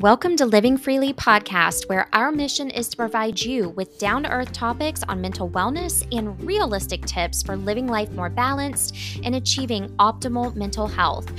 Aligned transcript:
Welcome 0.00 0.36
to 0.36 0.46
Living 0.46 0.78
Freely 0.78 1.12
podcast, 1.12 1.86
where 1.90 2.08
our 2.14 2.32
mission 2.32 2.70
is 2.70 2.88
to 2.88 2.96
provide 2.96 3.38
you 3.38 3.68
with 3.68 3.98
down 3.98 4.22
to 4.22 4.30
earth 4.30 4.50
topics 4.50 5.02
on 5.02 5.20
mental 5.20 5.50
wellness 5.50 6.06
and 6.10 6.42
realistic 6.42 7.04
tips 7.04 7.42
for 7.42 7.54
living 7.54 7.86
life 7.86 8.10
more 8.12 8.30
balanced 8.30 8.96
and 9.24 9.34
achieving 9.34 9.90
optimal 9.98 10.56
mental 10.56 10.86
health. 10.86 11.30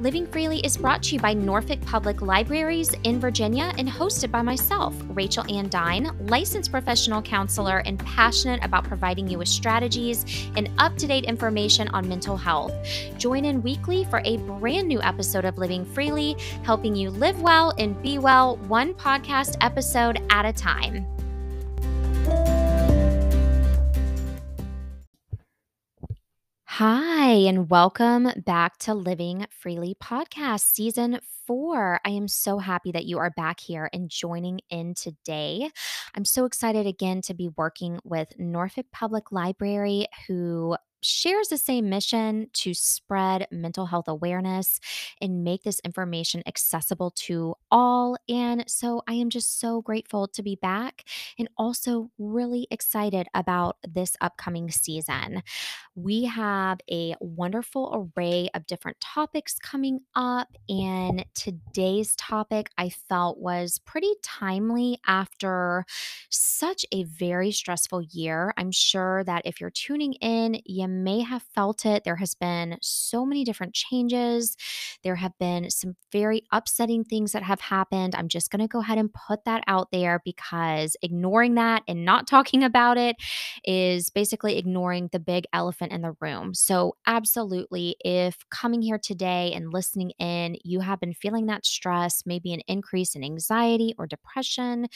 Living 0.00 0.26
Freely 0.26 0.60
is 0.60 0.76
brought 0.76 1.02
to 1.04 1.14
you 1.14 1.18
by 1.18 1.32
Norfolk 1.32 1.80
Public 1.86 2.20
Libraries 2.20 2.92
in 3.04 3.18
Virginia 3.20 3.72
and 3.78 3.88
hosted 3.88 4.30
by 4.30 4.42
myself, 4.42 4.94
Rachel 5.08 5.50
Ann 5.50 5.70
Dine, 5.70 6.10
licensed 6.26 6.70
professional 6.70 7.22
counselor 7.22 7.78
and 7.86 7.98
passionate 8.00 8.62
about 8.62 8.84
providing 8.84 9.28
you 9.28 9.38
with 9.38 9.48
strategies 9.48 10.50
and 10.56 10.68
up 10.76 10.94
to 10.98 11.06
date 11.06 11.24
information 11.24 11.88
on 11.88 12.06
mental 12.06 12.36
health. 12.36 12.74
Join 13.16 13.46
in 13.46 13.62
weekly 13.62 14.04
for 14.04 14.20
a 14.26 14.36
brand 14.36 14.88
new 14.88 15.00
episode 15.00 15.46
of 15.46 15.56
Living 15.56 15.86
Freely, 15.86 16.36
helping 16.64 16.94
you 16.94 17.08
live 17.08 17.40
well 17.40 17.72
and 17.78 17.96
be 18.02 18.09
well, 18.18 18.56
one 18.68 18.94
podcast 18.94 19.56
episode 19.60 20.20
at 20.30 20.44
a 20.44 20.52
time. 20.52 21.06
Hi, 26.64 27.32
and 27.32 27.68
welcome 27.68 28.30
back 28.46 28.78
to 28.78 28.94
Living 28.94 29.46
Freely 29.50 29.94
Podcast, 30.02 30.72
Season 30.72 31.20
4. 31.46 32.00
I 32.04 32.10
am 32.10 32.26
so 32.26 32.58
happy 32.58 32.90
that 32.92 33.04
you 33.04 33.18
are 33.18 33.30
back 33.36 33.60
here 33.60 33.90
and 33.92 34.08
joining 34.08 34.60
in 34.70 34.94
today. 34.94 35.70
I'm 36.14 36.24
so 36.24 36.46
excited 36.46 36.86
again 36.86 37.20
to 37.22 37.34
be 37.34 37.50
working 37.56 37.98
with 38.02 38.32
Norfolk 38.38 38.86
Public 38.92 39.30
Library, 39.30 40.06
who 40.26 40.76
shares 41.02 41.48
the 41.48 41.58
same 41.58 41.88
mission 41.88 42.48
to 42.52 42.74
spread 42.74 43.46
mental 43.50 43.86
health 43.86 44.08
awareness 44.08 44.80
and 45.20 45.44
make 45.44 45.62
this 45.62 45.80
information 45.84 46.42
accessible 46.46 47.10
to 47.12 47.54
all. 47.70 48.16
And 48.28 48.64
so 48.68 49.02
I 49.08 49.14
am 49.14 49.30
just 49.30 49.60
so 49.60 49.82
grateful 49.82 50.28
to 50.28 50.42
be 50.42 50.56
back 50.56 51.04
and 51.38 51.48
also 51.56 52.10
really 52.18 52.66
excited 52.70 53.26
about 53.34 53.76
this 53.88 54.16
upcoming 54.20 54.70
season. 54.70 55.42
We 55.94 56.24
have 56.24 56.80
a 56.90 57.14
wonderful 57.20 58.10
array 58.16 58.48
of 58.54 58.66
different 58.66 59.00
topics 59.00 59.58
coming 59.58 60.00
up, 60.14 60.48
and 60.68 61.24
today's 61.34 62.14
topic 62.16 62.70
I 62.78 62.88
felt 62.90 63.38
was 63.38 63.78
pretty 63.84 64.12
timely 64.22 64.98
after 65.06 65.84
such 66.30 66.84
a 66.92 67.04
very 67.04 67.50
stressful 67.52 68.02
year. 68.02 68.52
I'm 68.56 68.70
sure 68.70 69.24
that 69.24 69.42
if 69.44 69.60
you're 69.60 69.70
tuning 69.70 70.14
in, 70.14 70.60
you 70.64 70.88
may 70.90 71.20
have 71.20 71.42
felt 71.54 71.86
it. 71.86 72.04
There 72.04 72.16
has 72.16 72.34
been 72.34 72.76
so 72.80 73.24
many 73.24 73.44
different 73.44 73.74
changes. 73.74 74.56
There 75.02 75.16
have 75.16 75.32
been 75.38 75.70
some 75.70 75.94
very 76.12 76.42
upsetting 76.52 77.04
things 77.04 77.32
that 77.32 77.42
have 77.42 77.60
happened. 77.60 78.14
I'm 78.14 78.28
just 78.28 78.50
going 78.50 78.60
to 78.60 78.68
go 78.68 78.80
ahead 78.80 78.98
and 78.98 79.12
put 79.12 79.44
that 79.44 79.64
out 79.66 79.88
there 79.92 80.20
because 80.24 80.96
ignoring 81.02 81.54
that 81.54 81.82
and 81.88 82.04
not 82.04 82.26
talking 82.26 82.62
about 82.62 82.98
it 82.98 83.16
is 83.64 84.10
basically 84.10 84.58
ignoring 84.58 85.08
the 85.12 85.20
big 85.20 85.44
elephant 85.52 85.92
in 85.92 86.02
the 86.02 86.14
room. 86.20 86.54
So, 86.54 86.96
absolutely, 87.06 87.96
if 88.00 88.36
coming 88.50 88.82
here 88.82 88.98
today 88.98 89.52
and 89.54 89.72
listening 89.72 90.10
in, 90.18 90.56
you 90.64 90.80
have 90.80 91.00
been 91.00 91.14
feeling 91.14 91.46
that 91.46 91.66
stress, 91.66 92.22
maybe 92.26 92.52
an 92.52 92.60
increase 92.66 93.14
in 93.14 93.24
anxiety 93.24 93.94
or 93.98 94.06
depression, 94.06 94.86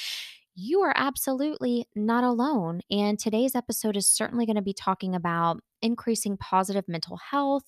you 0.54 0.80
are 0.82 0.92
absolutely 0.96 1.86
not 1.96 2.24
alone. 2.24 2.80
And 2.90 3.18
today's 3.18 3.54
episode 3.54 3.96
is 3.96 4.06
certainly 4.08 4.46
going 4.46 4.56
to 4.56 4.62
be 4.62 4.72
talking 4.72 5.14
about 5.14 5.60
increasing 5.82 6.36
positive 6.36 6.84
mental 6.88 7.18
health, 7.30 7.64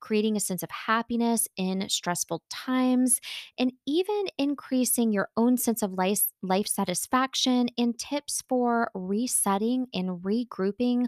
creating 0.00 0.36
a 0.36 0.40
sense 0.40 0.62
of 0.62 0.70
happiness 0.70 1.46
in 1.56 1.88
stressful 1.88 2.42
times, 2.50 3.20
and 3.58 3.72
even 3.86 4.24
increasing 4.38 5.12
your 5.12 5.28
own 5.36 5.56
sense 5.56 5.82
of 5.82 5.92
life, 5.92 6.26
life 6.42 6.66
satisfaction 6.66 7.68
and 7.78 7.98
tips 7.98 8.42
for 8.48 8.90
resetting 8.94 9.86
and 9.92 10.22
regrouping 10.22 11.06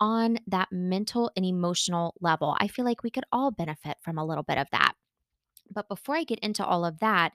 on 0.00 0.38
that 0.46 0.68
mental 0.72 1.30
and 1.36 1.44
emotional 1.44 2.14
level. 2.20 2.56
I 2.58 2.68
feel 2.68 2.84
like 2.84 3.02
we 3.02 3.10
could 3.10 3.24
all 3.32 3.50
benefit 3.50 3.98
from 4.02 4.18
a 4.18 4.24
little 4.24 4.44
bit 4.44 4.58
of 4.58 4.66
that. 4.72 4.94
But 5.70 5.88
before 5.88 6.16
I 6.16 6.24
get 6.24 6.38
into 6.40 6.64
all 6.64 6.84
of 6.84 6.98
that, 7.00 7.32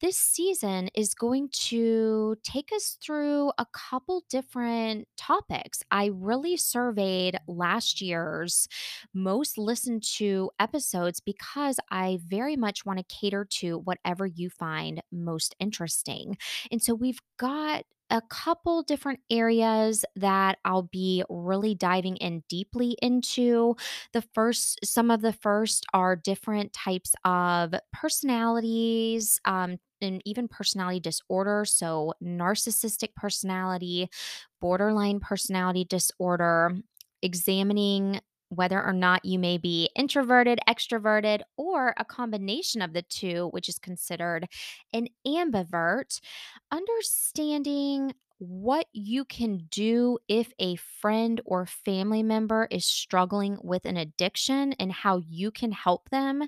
this 0.00 0.16
season 0.16 0.88
is 0.94 1.14
going 1.14 1.48
to 1.52 2.36
take 2.42 2.70
us 2.74 2.96
through 3.02 3.52
a 3.58 3.66
couple 3.72 4.24
different 4.28 5.08
topics. 5.16 5.82
I 5.90 6.10
really 6.12 6.56
surveyed 6.56 7.38
last 7.46 8.00
year's 8.00 8.68
most 9.14 9.58
listened 9.58 10.02
to 10.16 10.50
episodes 10.58 11.20
because 11.20 11.78
I 11.90 12.18
very 12.26 12.56
much 12.56 12.84
want 12.84 12.98
to 12.98 13.04
cater 13.14 13.44
to 13.60 13.78
whatever 13.78 14.26
you 14.26 14.50
find 14.50 15.02
most 15.10 15.54
interesting. 15.60 16.36
And 16.70 16.82
so 16.82 16.94
we've 16.94 17.20
got 17.38 17.84
a 18.12 18.22
couple 18.22 18.82
different 18.84 19.20
areas 19.30 20.04
that 20.16 20.58
I'll 20.64 20.84
be 20.84 21.24
really 21.30 21.74
diving 21.74 22.16
in 22.18 22.44
deeply 22.48 22.96
into. 23.02 23.76
The 24.12 24.22
first, 24.34 24.80
some 24.84 25.10
of 25.10 25.22
the 25.22 25.32
first 25.32 25.86
are 25.94 26.16
different 26.16 26.72
types 26.74 27.14
of 27.24 27.74
personalities, 27.92 29.40
um, 29.46 29.78
and 30.02 30.22
even 30.24 30.48
personality 30.48 31.00
disorder. 31.00 31.64
So, 31.64 32.14
narcissistic 32.22 33.14
personality, 33.16 34.10
borderline 34.60 35.20
personality 35.20 35.84
disorder, 35.84 36.72
examining 37.22 38.20
whether 38.54 38.82
or 38.82 38.92
not 38.92 39.24
you 39.24 39.38
may 39.38 39.56
be 39.56 39.88
introverted, 39.96 40.58
extroverted, 40.68 41.40
or 41.56 41.94
a 41.96 42.04
combination 42.04 42.82
of 42.82 42.92
the 42.92 43.02
two, 43.02 43.48
which 43.52 43.68
is 43.68 43.78
considered 43.78 44.46
an 44.92 45.08
ambivert, 45.26 46.20
understanding 46.70 48.12
what 48.38 48.88
you 48.92 49.24
can 49.24 49.68
do 49.70 50.18
if 50.26 50.52
a 50.58 50.74
friend 51.00 51.40
or 51.44 51.64
family 51.64 52.24
member 52.24 52.66
is 52.72 52.84
struggling 52.84 53.56
with 53.62 53.84
an 53.84 53.96
addiction 53.96 54.72
and 54.80 54.90
how 54.90 55.22
you 55.28 55.52
can 55.52 55.70
help 55.70 56.10
them 56.10 56.42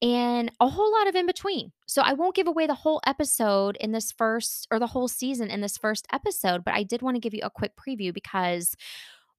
and 0.00 0.52
a 0.60 0.68
whole 0.68 0.92
lot 0.92 1.08
of 1.08 1.16
in 1.16 1.26
between. 1.26 1.72
So 1.86 2.02
I 2.02 2.12
won't 2.12 2.36
give 2.36 2.46
away 2.46 2.66
the 2.66 2.74
whole 2.74 3.00
episode 3.06 3.76
in 3.80 3.90
this 3.90 4.12
first 4.12 4.68
or 4.70 4.78
the 4.78 4.86
whole 4.86 5.08
season 5.08 5.50
in 5.50 5.60
this 5.60 5.76
first 5.76 6.06
episode, 6.12 6.62
but 6.64 6.74
I 6.74 6.84
did 6.84 7.02
want 7.02 7.16
to 7.16 7.20
give 7.20 7.34
you 7.34 7.42
a 7.42 7.50
quick 7.50 7.72
preview 7.74 8.14
because 8.14 8.76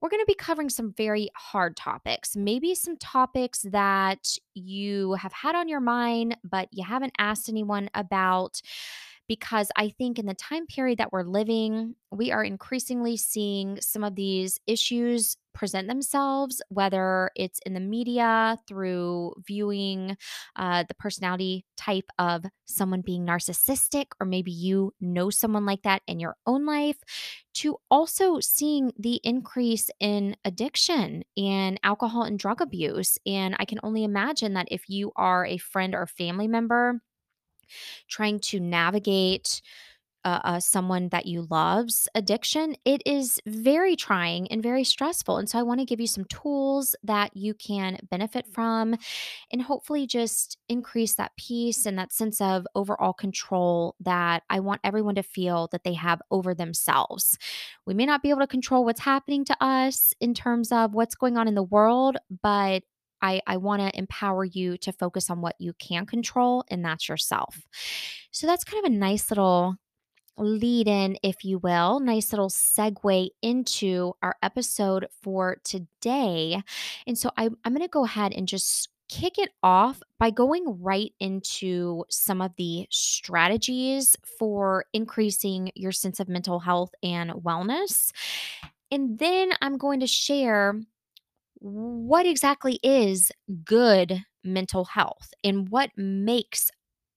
we're 0.02 0.10
going 0.10 0.22
to 0.22 0.26
be 0.28 0.36
covering 0.36 0.70
some 0.70 0.94
very 0.94 1.30
hard 1.36 1.76
topics, 1.76 2.36
maybe 2.36 2.76
some 2.76 2.98
topics 2.98 3.62
that 3.72 4.38
you 4.54 5.14
have 5.14 5.34
had 5.34 5.56
on 5.56 5.68
your 5.68 5.80
mind, 5.80 6.38
but 6.44 6.68
you 6.72 6.84
haven't 6.84 7.14
asked 7.18 7.50
anyone 7.50 7.90
about. 7.94 8.62
Because 9.28 9.72
I 9.76 9.90
think 9.90 10.20
in 10.20 10.28
the 10.28 10.36
time 10.36 10.68
period 10.68 11.00
that 11.00 11.12
we're 11.12 11.24
living, 11.24 11.96
we 12.12 12.32
are 12.32 12.44
increasingly 12.44 13.18
seeing 13.18 13.82
some 13.82 14.04
of 14.04 14.14
these 14.14 14.60
issues 14.68 15.36
present 15.56 15.88
themselves, 15.88 16.62
whether 16.70 17.32
it's 17.36 17.60
in 17.66 17.74
the 17.74 17.80
media 17.80 18.60
through 18.68 19.34
viewing 19.48 20.18
uh, 20.56 20.84
the 20.88 20.94
personality 20.96 21.66
type 21.78 22.12
of 22.20 22.46
someone 22.66 23.02
being 23.02 23.26
narcissistic, 23.26 24.08
or 24.20 24.28
maybe 24.28 24.52
you 24.52 24.94
know 25.02 25.32
someone 25.32 25.66
like 25.66 25.82
that 25.84 26.04
in 26.08 26.20
your 26.20 26.36
own 26.46 26.68
life, 26.68 26.98
to 27.56 27.78
also 27.90 28.40
seeing 28.40 28.92
the 29.00 29.20
increase 29.24 29.90
in 30.00 30.36
addiction 30.46 31.24
and 31.38 31.80
alcohol 31.84 32.24
and 32.24 32.38
drug 32.38 32.62
abuse. 32.62 33.18
And 33.26 33.56
I 33.60 33.66
can 33.66 33.80
only 33.84 34.04
imagine 34.04 34.54
that 34.54 34.68
if 34.70 34.90
you 34.90 35.12
are 35.16 35.46
a 35.46 35.58
friend 35.58 35.96
or 35.96 36.06
family 36.06 36.48
member, 36.48 37.02
trying 38.08 38.40
to 38.40 38.60
navigate 38.60 39.62
uh, 40.26 40.42
uh, 40.44 40.60
someone 40.60 41.10
that 41.10 41.28
you 41.28 41.48
love's 41.50 42.08
addiction, 42.16 42.76
it 42.84 43.02
is 43.06 43.40
very 43.46 43.96
trying 43.96 44.48
and 44.48 44.62
very 44.64 44.84
stressful. 44.84 45.38
And 45.38 45.48
so 45.48 45.60
I 45.60 45.64
want 45.64 45.80
to 45.80 45.86
give 45.86 46.02
you 46.02 46.08
some 46.08 46.26
tools 46.26 46.96
that 47.04 47.38
you 47.38 47.54
can 47.54 48.00
benefit 48.10 48.48
from 48.48 48.96
and 49.52 49.62
hopefully 49.62 50.08
just 50.08 50.58
increase 50.68 51.14
that 51.14 51.38
peace 51.38 51.86
and 51.86 51.98
that 52.00 52.12
sense 52.12 52.42
of 52.42 52.66
overall 52.74 53.14
control 53.14 53.96
that 54.00 54.42
I 54.50 54.60
want 54.60 54.82
everyone 54.84 55.16
to 55.16 55.24
feel 55.24 55.70
that 55.72 55.84
they 55.84 55.94
have 55.94 56.22
over 56.32 56.56
themselves. 56.56 57.38
We 57.86 57.94
may 57.94 58.08
not 58.08 58.24
be 58.24 58.32
able 58.32 58.42
to 58.42 58.48
control 58.48 58.84
what's 58.84 59.02
happening 59.02 59.46
to 59.46 59.64
us 59.64 60.12
in 60.20 60.34
terms 60.34 60.72
of 60.72 60.96
what's 60.96 61.16
going 61.16 61.38
on 61.38 61.48
in 61.48 61.56
the 61.56 61.64
world, 61.64 62.18
but 62.42 62.82
I, 63.22 63.42
I 63.48 63.58
want 63.58 63.82
to 63.82 63.98
empower 63.98 64.44
you 64.44 64.78
to 64.78 64.92
focus 64.92 65.30
on 65.30 65.42
what 65.42 65.56
you 65.60 65.74
can 65.74 66.06
control, 66.06 66.64
and 66.70 66.84
that's 66.84 67.08
yourself. 67.10 67.66
So 68.32 68.46
that's 68.46 68.64
kind 68.64 68.86
of 68.86 68.92
a 68.92 68.96
nice 68.96 69.32
little 69.32 69.78
lead 70.38 70.88
in, 70.88 71.18
if 71.24 71.44
you 71.44 71.60
will, 71.60 72.00
nice 72.00 72.32
little 72.32 72.50
segue 72.50 73.30
into 73.42 74.14
our 74.22 74.36
episode 74.42 75.08
for 75.22 75.58
today. 75.64 76.62
And 77.08 77.18
so 77.18 77.32
I, 77.38 77.50
I'm 77.64 77.74
going 77.74 77.82
to 77.82 77.88
go 77.88 78.06
ahead 78.06 78.34
and 78.34 78.48
just 78.48 78.90
kick 79.08 79.38
it 79.38 79.52
off 79.62 80.02
by 80.20 80.32
going 80.32 80.82
right 80.82 81.14
into 81.20 82.04
some 82.10 82.42
of 82.42 82.52
the 82.58 82.88
strategies 82.90 84.18
for 84.40 84.86
increasing 84.94 85.72
your 85.76 85.92
sense 85.92 86.20
of 86.20 86.28
mental 86.28 86.60
health 86.60 86.92
and 87.04 87.32
wellness. 87.32 88.12
And 88.92 89.20
then 89.20 89.52
I'm 89.62 89.78
going 89.78 90.00
to 90.00 90.08
share 90.08 90.82
what 91.60 92.26
exactly 92.26 92.80
is 92.84 93.32
good 93.64 94.24
mental 94.44 94.86
health 94.86 95.34
and 95.44 95.70
what 95.70 95.92
makes 95.96 96.70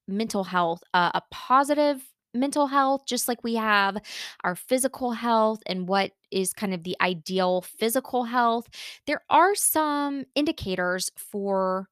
mental 0.06 0.44
health, 0.44 0.82
a 0.94 1.22
positive 1.30 2.02
mental 2.34 2.66
health, 2.66 3.02
just 3.06 3.28
like 3.28 3.42
we 3.42 3.54
have 3.54 3.98
our 4.44 4.54
physical 4.54 5.12
health 5.12 5.60
and 5.66 5.88
what 5.88 6.12
is 6.30 6.52
kind 6.52 6.74
of 6.74 6.82
the 6.84 6.96
ideal 7.00 7.62
physical 7.62 8.24
health, 8.24 8.68
there 9.06 9.22
are 9.30 9.54
some 9.54 10.24
indicators 10.34 11.10
for 11.16 11.88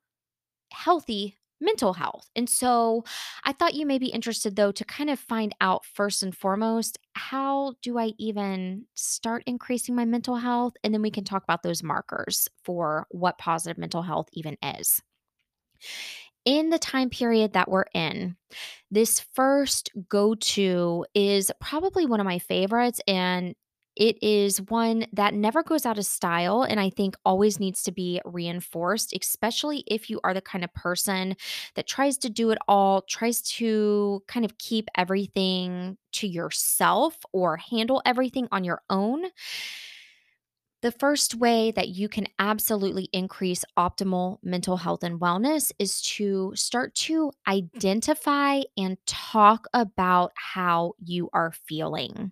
healthy 0.72 1.36
mental 1.60 1.94
health. 1.94 2.28
And 2.36 2.48
so 2.48 3.04
I 3.44 3.52
thought 3.52 3.74
you 3.74 3.86
may 3.86 3.98
be 3.98 4.08
interested, 4.08 4.56
though, 4.56 4.72
to 4.72 4.84
kind 4.84 5.08
of 5.08 5.18
find 5.18 5.54
out 5.60 5.86
first 5.86 6.22
and 6.22 6.36
foremost 6.36 6.98
how 7.14 7.74
do 7.82 7.98
I 7.98 8.12
even 8.18 8.84
start 8.94 9.42
increasing 9.46 9.94
my 9.94 10.04
mental 10.04 10.36
health? 10.36 10.74
And 10.84 10.92
then 10.92 11.00
we 11.00 11.10
can 11.10 11.24
mm-hmm. 11.24 11.34
talk 11.34 11.44
about 11.44 11.62
those 11.62 11.82
markers 11.82 12.48
for 12.62 13.06
what 13.10 13.38
positive 13.38 13.78
mental 13.78 14.02
health 14.02 14.28
even 14.32 14.58
is 14.62 15.00
in 16.46 16.70
the 16.70 16.78
time 16.78 17.10
period 17.10 17.52
that 17.52 17.70
we're 17.70 17.86
in, 17.92 18.36
this 18.90 19.20
first 19.34 19.90
go 20.08 20.34
to 20.34 21.04
is 21.14 21.50
probably 21.60 22.06
one 22.06 22.20
of 22.20 22.26
my 22.26 22.38
favorites. 22.38 23.00
And 23.06 23.54
it 23.96 24.22
is 24.22 24.60
one 24.60 25.06
that 25.14 25.32
never 25.32 25.62
goes 25.62 25.86
out 25.86 25.98
of 25.98 26.04
style 26.04 26.62
and 26.62 26.78
I 26.78 26.90
think 26.90 27.16
always 27.24 27.58
needs 27.58 27.82
to 27.84 27.92
be 27.92 28.20
reinforced, 28.26 29.14
especially 29.18 29.84
if 29.86 30.10
you 30.10 30.20
are 30.22 30.34
the 30.34 30.42
kind 30.42 30.64
of 30.64 30.74
person 30.74 31.34
that 31.76 31.86
tries 31.86 32.18
to 32.18 32.30
do 32.30 32.50
it 32.50 32.58
all, 32.68 33.02
tries 33.02 33.40
to 33.52 34.22
kind 34.28 34.44
of 34.44 34.58
keep 34.58 34.88
everything 34.96 35.96
to 36.12 36.28
yourself 36.28 37.16
or 37.32 37.56
handle 37.56 38.02
everything 38.04 38.48
on 38.52 38.64
your 38.64 38.82
own. 38.90 39.24
The 40.86 40.92
first 40.92 41.34
way 41.34 41.72
that 41.72 41.88
you 41.88 42.08
can 42.08 42.28
absolutely 42.38 43.08
increase 43.12 43.64
optimal 43.76 44.38
mental 44.44 44.76
health 44.76 45.02
and 45.02 45.18
wellness 45.18 45.72
is 45.80 46.00
to 46.02 46.52
start 46.54 46.94
to 46.94 47.32
identify 47.48 48.60
and 48.76 48.96
talk 49.04 49.66
about 49.74 50.30
how 50.36 50.92
you 51.04 51.28
are 51.32 51.50
feeling. 51.66 52.30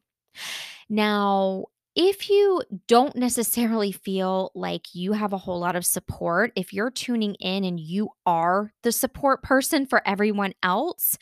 Now, 0.88 1.64
if 1.96 2.30
you 2.30 2.62
don't 2.86 3.16
necessarily 3.16 3.90
feel 3.90 4.52
like 4.54 4.94
you 4.94 5.14
have 5.14 5.32
a 5.32 5.38
whole 5.38 5.58
lot 5.58 5.74
of 5.74 5.84
support, 5.84 6.52
if 6.54 6.72
you're 6.72 6.92
tuning 6.92 7.34
in 7.40 7.64
and 7.64 7.80
you 7.80 8.10
are 8.24 8.72
the 8.84 8.92
support 8.92 9.42
person 9.42 9.84
for 9.84 10.00
everyone 10.06 10.54
else, 10.62 11.18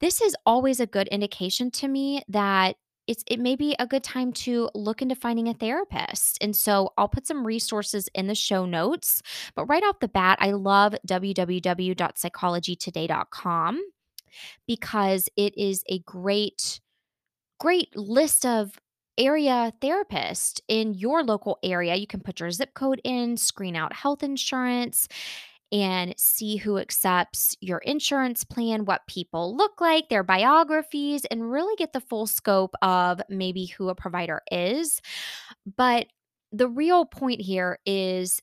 this 0.00 0.20
is 0.20 0.36
always 0.44 0.80
a 0.80 0.86
good 0.86 1.08
indication 1.08 1.70
to 1.70 1.88
me 1.88 2.22
that 2.28 2.76
it's 3.06 3.22
it 3.26 3.38
may 3.40 3.56
be 3.56 3.74
a 3.78 3.86
good 3.86 4.02
time 4.02 4.32
to 4.32 4.70
look 4.74 5.02
into 5.02 5.14
finding 5.14 5.48
a 5.48 5.54
therapist. 5.54 6.38
And 6.40 6.56
so 6.56 6.92
I'll 6.96 7.08
put 7.08 7.26
some 7.26 7.46
resources 7.46 8.08
in 8.14 8.26
the 8.26 8.34
show 8.34 8.64
notes. 8.66 9.22
But 9.54 9.66
right 9.66 9.82
off 9.82 10.00
the 10.00 10.08
bat, 10.08 10.38
I 10.40 10.52
love 10.52 10.94
www.psychologytoday.com 11.06 13.80
because 14.66 15.28
it 15.36 15.56
is 15.56 15.84
a 15.88 16.00
great 16.00 16.80
great 17.60 17.96
list 17.96 18.44
of 18.44 18.80
area 19.16 19.72
therapist 19.80 20.60
in 20.68 20.94
your 20.94 21.22
local 21.22 21.58
area. 21.62 21.94
You 21.94 22.06
can 22.06 22.20
put 22.20 22.40
your 22.40 22.50
zip 22.50 22.74
code 22.74 23.00
in, 23.04 23.36
screen 23.36 23.76
out 23.76 23.92
health 23.92 24.22
insurance, 24.22 25.08
and 25.74 26.14
see 26.16 26.56
who 26.56 26.78
accepts 26.78 27.56
your 27.60 27.78
insurance 27.78 28.44
plan, 28.44 28.84
what 28.84 29.08
people 29.08 29.56
look 29.56 29.80
like, 29.80 30.08
their 30.08 30.22
biographies, 30.22 31.24
and 31.24 31.50
really 31.50 31.74
get 31.74 31.92
the 31.92 32.00
full 32.00 32.28
scope 32.28 32.76
of 32.80 33.20
maybe 33.28 33.66
who 33.66 33.88
a 33.88 33.94
provider 33.94 34.40
is. 34.52 35.02
But 35.76 36.06
the 36.52 36.68
real 36.68 37.04
point 37.04 37.40
here 37.40 37.80
is 37.84 38.40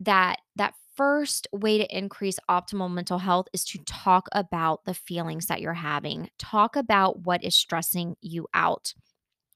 that 0.00 0.40
that 0.56 0.74
first 0.96 1.46
way 1.52 1.78
to 1.78 1.96
increase 1.96 2.38
optimal 2.50 2.92
mental 2.92 3.18
health 3.18 3.46
is 3.52 3.64
to 3.66 3.78
talk 3.84 4.26
about 4.32 4.84
the 4.84 4.92
feelings 4.92 5.46
that 5.46 5.60
you're 5.60 5.74
having. 5.74 6.30
Talk 6.40 6.74
about 6.74 7.20
what 7.20 7.44
is 7.44 7.54
stressing 7.54 8.16
you 8.20 8.48
out 8.52 8.92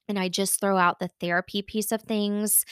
and 0.09 0.19
I 0.19 0.29
just 0.29 0.61
throw 0.61 0.77
out 0.77 0.99
the 0.99 1.11
therapy 1.21 1.63
piece 1.63 1.93
of 1.93 2.03
things. 2.03 2.65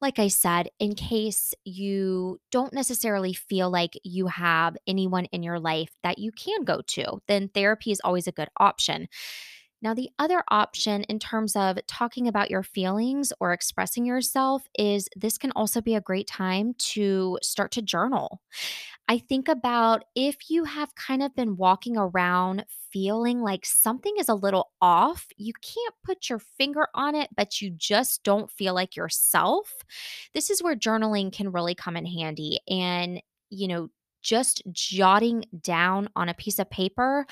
Like 0.00 0.18
I 0.18 0.28
said, 0.28 0.68
in 0.78 0.94
case 0.94 1.54
you 1.64 2.40
don't 2.50 2.72
necessarily 2.72 3.32
feel 3.32 3.70
like 3.70 3.94
you 4.04 4.26
have 4.26 4.76
anyone 4.86 5.26
in 5.26 5.42
your 5.42 5.60
life 5.60 5.90
that 6.02 6.18
you 6.18 6.32
can 6.32 6.64
go 6.64 6.82
to, 6.88 7.20
then 7.28 7.48
therapy 7.48 7.90
is 7.90 8.00
always 8.04 8.26
a 8.26 8.32
good 8.32 8.48
option. 8.58 9.08
Now, 9.82 9.94
the 9.94 10.10
other 10.16 10.44
option 10.48 11.02
in 11.04 11.18
terms 11.18 11.56
of 11.56 11.76
talking 11.88 12.28
about 12.28 12.50
your 12.50 12.62
feelings 12.62 13.32
or 13.40 13.52
expressing 13.52 14.06
yourself 14.06 14.62
is 14.78 15.08
this 15.16 15.36
can 15.36 15.50
also 15.56 15.80
be 15.80 15.96
a 15.96 16.00
great 16.00 16.28
time 16.28 16.74
to 16.78 17.36
start 17.42 17.72
to 17.72 17.82
journal. 17.82 18.40
I 19.12 19.18
think 19.18 19.46
about 19.46 20.04
if 20.14 20.48
you 20.48 20.64
have 20.64 20.94
kind 20.94 21.22
of 21.22 21.36
been 21.36 21.58
walking 21.58 21.98
around 21.98 22.64
feeling 22.90 23.42
like 23.42 23.66
something 23.66 24.14
is 24.18 24.30
a 24.30 24.34
little 24.34 24.70
off, 24.80 25.26
you 25.36 25.52
can't 25.60 25.94
put 26.02 26.30
your 26.30 26.38
finger 26.38 26.86
on 26.94 27.14
it, 27.14 27.28
but 27.36 27.60
you 27.60 27.68
just 27.76 28.22
don't 28.22 28.50
feel 28.50 28.72
like 28.72 28.96
yourself. 28.96 29.70
This 30.32 30.48
is 30.48 30.62
where 30.62 30.74
journaling 30.74 31.30
can 31.30 31.52
really 31.52 31.74
come 31.74 31.94
in 31.94 32.06
handy. 32.06 32.60
And, 32.66 33.20
you 33.50 33.68
know, 33.68 33.90
just 34.22 34.62
jotting 34.72 35.44
down 35.60 36.08
on 36.16 36.30
a 36.30 36.34
piece 36.34 36.58
of 36.58 36.70
paper, 36.70 37.26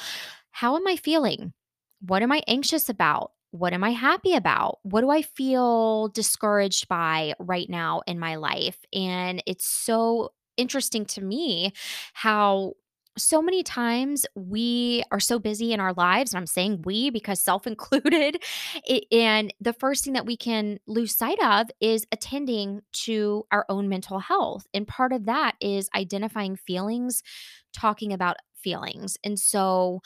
how 0.51 0.77
am 0.77 0.87
I 0.87 0.97
feeling? 0.97 1.55
What 2.03 2.23
am 2.23 2.31
I 2.31 2.43
anxious 2.47 2.91
about? 2.91 3.31
What 3.53 3.73
am 3.73 3.85
I 3.85 3.93
happy 3.93 4.35
about? 4.35 4.81
What 4.83 5.01
do 5.01 5.09
I 5.09 5.23
feel 5.23 6.09
discouraged 6.09 6.89
by 6.89 7.33
right 7.39 7.71
now 7.71 8.03
in 8.07 8.19
my 8.19 8.35
life? 8.35 8.77
And 8.93 9.43
it's 9.47 9.65
so 9.67 10.33
interesting 10.57 11.05
to 11.07 11.21
me 11.21 11.73
how 12.13 12.75
so 13.19 13.43
many 13.43 13.63
times 13.63 14.25
we 14.35 15.03
are 15.11 15.21
so 15.21 15.39
busy 15.39 15.73
in 15.73 15.81
our 15.81 15.93
lives 15.95 16.33
and 16.33 16.39
i'm 16.39 16.47
saying 16.47 16.81
we 16.85 17.11
because 17.11 17.41
self 17.41 17.67
included 17.67 18.43
and 19.13 19.53
the 19.61 19.73
first 19.73 20.05
thing 20.05 20.13
that 20.13 20.27
we 20.27 20.37
can 20.37 20.79
lose 20.87 21.17
sight 21.17 21.43
of 21.43 21.69
is 21.81 22.07
attending 22.13 22.81
to 22.93 23.45
our 23.51 23.67
own 23.69 23.89
mental 23.89 24.19
health 24.19 24.67
and 24.73 24.87
part 24.87 25.13
of 25.13 25.27
that 25.27 25.55
is 25.61 25.89
identifying 25.95 26.57
feelings 26.57 27.23
talking 27.73 28.13
about 28.13 28.37
feelings 28.55 29.17
and 29.25 29.39
so 29.39 30.01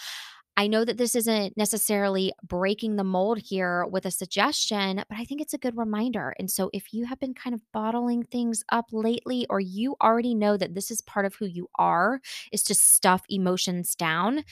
I 0.57 0.69
know 0.69 0.85
that 0.85 0.99
this 0.99 1.17
isn't 1.17 1.57
necessarily 1.57 2.33
breaking 2.43 2.97
the 2.97 3.05
mold 3.05 3.39
here 3.39 3.87
with 3.87 4.07
a 4.07 4.11
suggestion, 4.11 5.03
but 5.09 5.19
I 5.19 5.25
think 5.25 5.41
it's 5.41 5.55
a 5.55 5.59
good 5.59 5.77
reminder. 5.77 6.35
And 6.39 6.51
so, 6.51 6.71
if 6.73 6.93
you 6.93 7.07
have 7.07 7.19
been 7.19 7.35
kind 7.35 7.55
of 7.55 7.61
bottling 7.73 8.23
things 8.25 8.63
up 8.71 8.87
lately, 8.93 9.47
or 9.51 9.59
you 9.61 9.97
already 10.01 10.35
know 10.35 10.57
that 10.57 10.75
this 10.75 10.91
is 10.91 11.01
part 11.01 11.27
of 11.27 11.35
who 11.35 11.47
you 11.47 11.69
are, 11.77 12.21
is 12.53 12.63
to 12.65 12.75
stuff 12.75 13.25
emotions 13.29 13.95
down, 13.95 14.45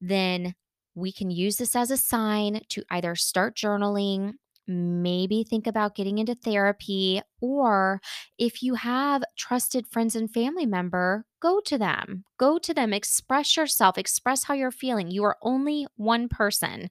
then 0.00 0.54
we 0.94 1.12
can 1.12 1.30
use 1.30 1.56
this 1.56 1.76
as 1.76 1.90
a 1.90 1.96
sign 1.96 2.60
to 2.70 2.84
either 2.90 3.14
start 3.14 3.56
journaling 3.56 4.34
maybe 4.66 5.44
think 5.44 5.66
about 5.66 5.94
getting 5.94 6.18
into 6.18 6.34
therapy 6.34 7.20
or 7.40 8.00
if 8.38 8.62
you 8.62 8.74
have 8.74 9.22
trusted 9.36 9.86
friends 9.86 10.16
and 10.16 10.32
family 10.32 10.66
member 10.66 11.24
go 11.44 11.60
to 11.60 11.76
them. 11.76 12.24
Go 12.38 12.58
to 12.58 12.72
them. 12.72 12.94
Express 12.94 13.54
yourself. 13.54 13.98
Express 13.98 14.44
how 14.44 14.54
you're 14.54 14.70
feeling. 14.70 15.10
You 15.10 15.24
are 15.24 15.36
only 15.42 15.86
one 15.96 16.26
person 16.26 16.88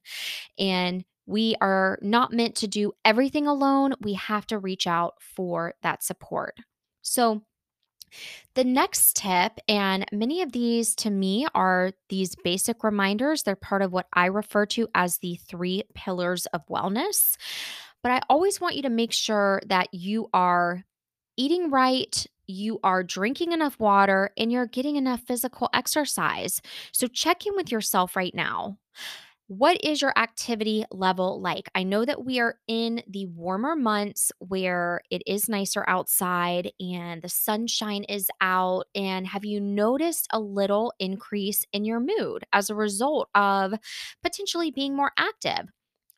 and 0.56 1.04
we 1.26 1.56
are 1.60 1.98
not 2.02 2.32
meant 2.32 2.54
to 2.56 2.68
do 2.68 2.92
everything 3.04 3.48
alone. 3.48 3.94
We 4.00 4.14
have 4.14 4.46
to 4.48 4.60
reach 4.60 4.86
out 4.86 5.14
for 5.20 5.74
that 5.82 6.04
support. 6.04 6.56
So 7.02 7.42
the 8.54 8.64
next 8.64 9.16
tip, 9.16 9.58
and 9.68 10.04
many 10.12 10.42
of 10.42 10.52
these 10.52 10.94
to 10.96 11.10
me 11.10 11.46
are 11.54 11.92
these 12.08 12.36
basic 12.44 12.84
reminders. 12.84 13.42
They're 13.42 13.56
part 13.56 13.82
of 13.82 13.92
what 13.92 14.06
I 14.12 14.26
refer 14.26 14.66
to 14.66 14.88
as 14.94 15.18
the 15.18 15.36
three 15.36 15.82
pillars 15.94 16.46
of 16.46 16.66
wellness. 16.68 17.36
But 18.02 18.12
I 18.12 18.20
always 18.28 18.60
want 18.60 18.76
you 18.76 18.82
to 18.82 18.90
make 18.90 19.12
sure 19.12 19.60
that 19.66 19.88
you 19.92 20.28
are 20.34 20.84
eating 21.36 21.70
right, 21.70 22.26
you 22.46 22.78
are 22.84 23.02
drinking 23.02 23.52
enough 23.52 23.80
water, 23.80 24.30
and 24.36 24.52
you're 24.52 24.66
getting 24.66 24.96
enough 24.96 25.22
physical 25.26 25.70
exercise. 25.72 26.60
So 26.92 27.06
check 27.06 27.46
in 27.46 27.56
with 27.56 27.72
yourself 27.72 28.14
right 28.14 28.34
now. 28.34 28.78
What 29.46 29.84
is 29.84 30.00
your 30.00 30.18
activity 30.18 30.86
level 30.90 31.38
like? 31.38 31.68
I 31.74 31.82
know 31.82 32.06
that 32.06 32.24
we 32.24 32.40
are 32.40 32.56
in 32.66 33.02
the 33.06 33.26
warmer 33.26 33.76
months 33.76 34.32
where 34.38 35.02
it 35.10 35.22
is 35.26 35.50
nicer 35.50 35.84
outside 35.86 36.72
and 36.80 37.20
the 37.20 37.28
sunshine 37.28 38.04
is 38.04 38.30
out. 38.40 38.86
And 38.94 39.26
have 39.26 39.44
you 39.44 39.60
noticed 39.60 40.28
a 40.30 40.40
little 40.40 40.94
increase 40.98 41.66
in 41.74 41.84
your 41.84 42.00
mood 42.00 42.44
as 42.54 42.70
a 42.70 42.74
result 42.74 43.28
of 43.34 43.74
potentially 44.22 44.70
being 44.70 44.96
more 44.96 45.12
active? 45.18 45.68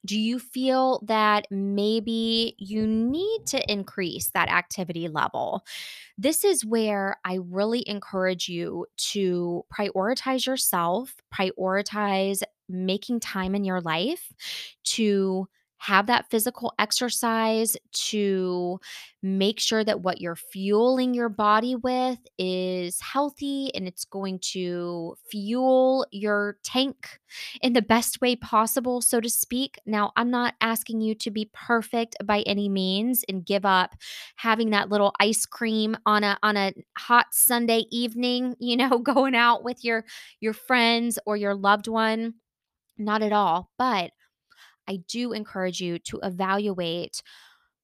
Do 0.05 0.19
you 0.21 0.39
feel 0.39 1.03
that 1.07 1.49
maybe 1.51 2.55
you 2.59 2.87
need 2.87 3.47
to 3.47 3.73
increase 3.73 4.31
that 4.31 4.49
activity 4.49 5.09
level? 5.09 5.65
This 6.19 6.45
is 6.45 6.65
where 6.65 7.19
I 7.25 7.39
really 7.43 7.89
encourage 7.89 8.49
you 8.49 8.87
to 9.13 9.65
prioritize 9.73 10.47
yourself, 10.47 11.17
prioritize 11.35 12.43
making 12.69 13.21
time 13.21 13.55
in 13.55 13.65
your 13.65 13.81
life 13.81 14.33
to 14.85 15.49
have 15.79 16.07
that 16.07 16.31
physical 16.31 16.73
exercise 16.79 17.77
to 17.93 18.81
make 19.23 19.61
sure 19.61 19.85
that 19.85 20.01
what 20.01 20.21
you're 20.21 20.37
fueling 20.37 21.13
your 21.13 21.29
body 21.29 21.77
with 21.77 22.19
is 22.39 23.01
healthy 23.01 23.71
and 23.75 23.87
it's 23.87 24.05
going 24.05 24.39
to 24.39 25.17
fuel 25.31 26.07
your 26.11 26.57
tank 26.65 27.19
in 27.61 27.73
the 27.73 27.83
best 27.83 28.21
way 28.21 28.37
possible, 28.37 29.01
so 29.01 29.21
to 29.21 29.29
speak. 29.29 29.79
Now, 29.85 30.13
I'm 30.17 30.31
not 30.31 30.55
asking 30.61 31.01
you 31.03 31.15
to 31.17 31.31
be 31.31 31.51
perfect 31.53 32.17
by 32.25 32.41
any 32.43 32.69
means 32.69 33.25
and 33.29 33.45
give 33.45 33.65
up 33.67 33.97
having 34.37 34.71
that 34.71 34.89
little 34.89 35.13
ice 35.21 35.45
cream 35.45 35.97
on 36.07 36.25
a 36.25 36.39
on 36.43 36.57
a 36.57 36.73
hot 36.97 37.27
Sunday 37.33 37.85
evening, 37.91 38.57
you 38.61 38.77
know, 38.77 38.99
going 38.99 39.35
out 39.35 39.63
with 39.65 39.85
your 39.85 40.05
your 40.41 40.53
friends 40.55 41.19
or 41.27 41.37
your 41.37 41.55
loved 41.55 41.89
one. 41.89 42.35
Not 42.99 43.23
at 43.23 43.33
all. 43.33 43.71
But 43.79 44.13
I 44.89 44.99
do 45.09 45.33
encourage 45.33 45.81
you 45.81 45.99
to 46.01 46.21
evaluate 46.23 47.23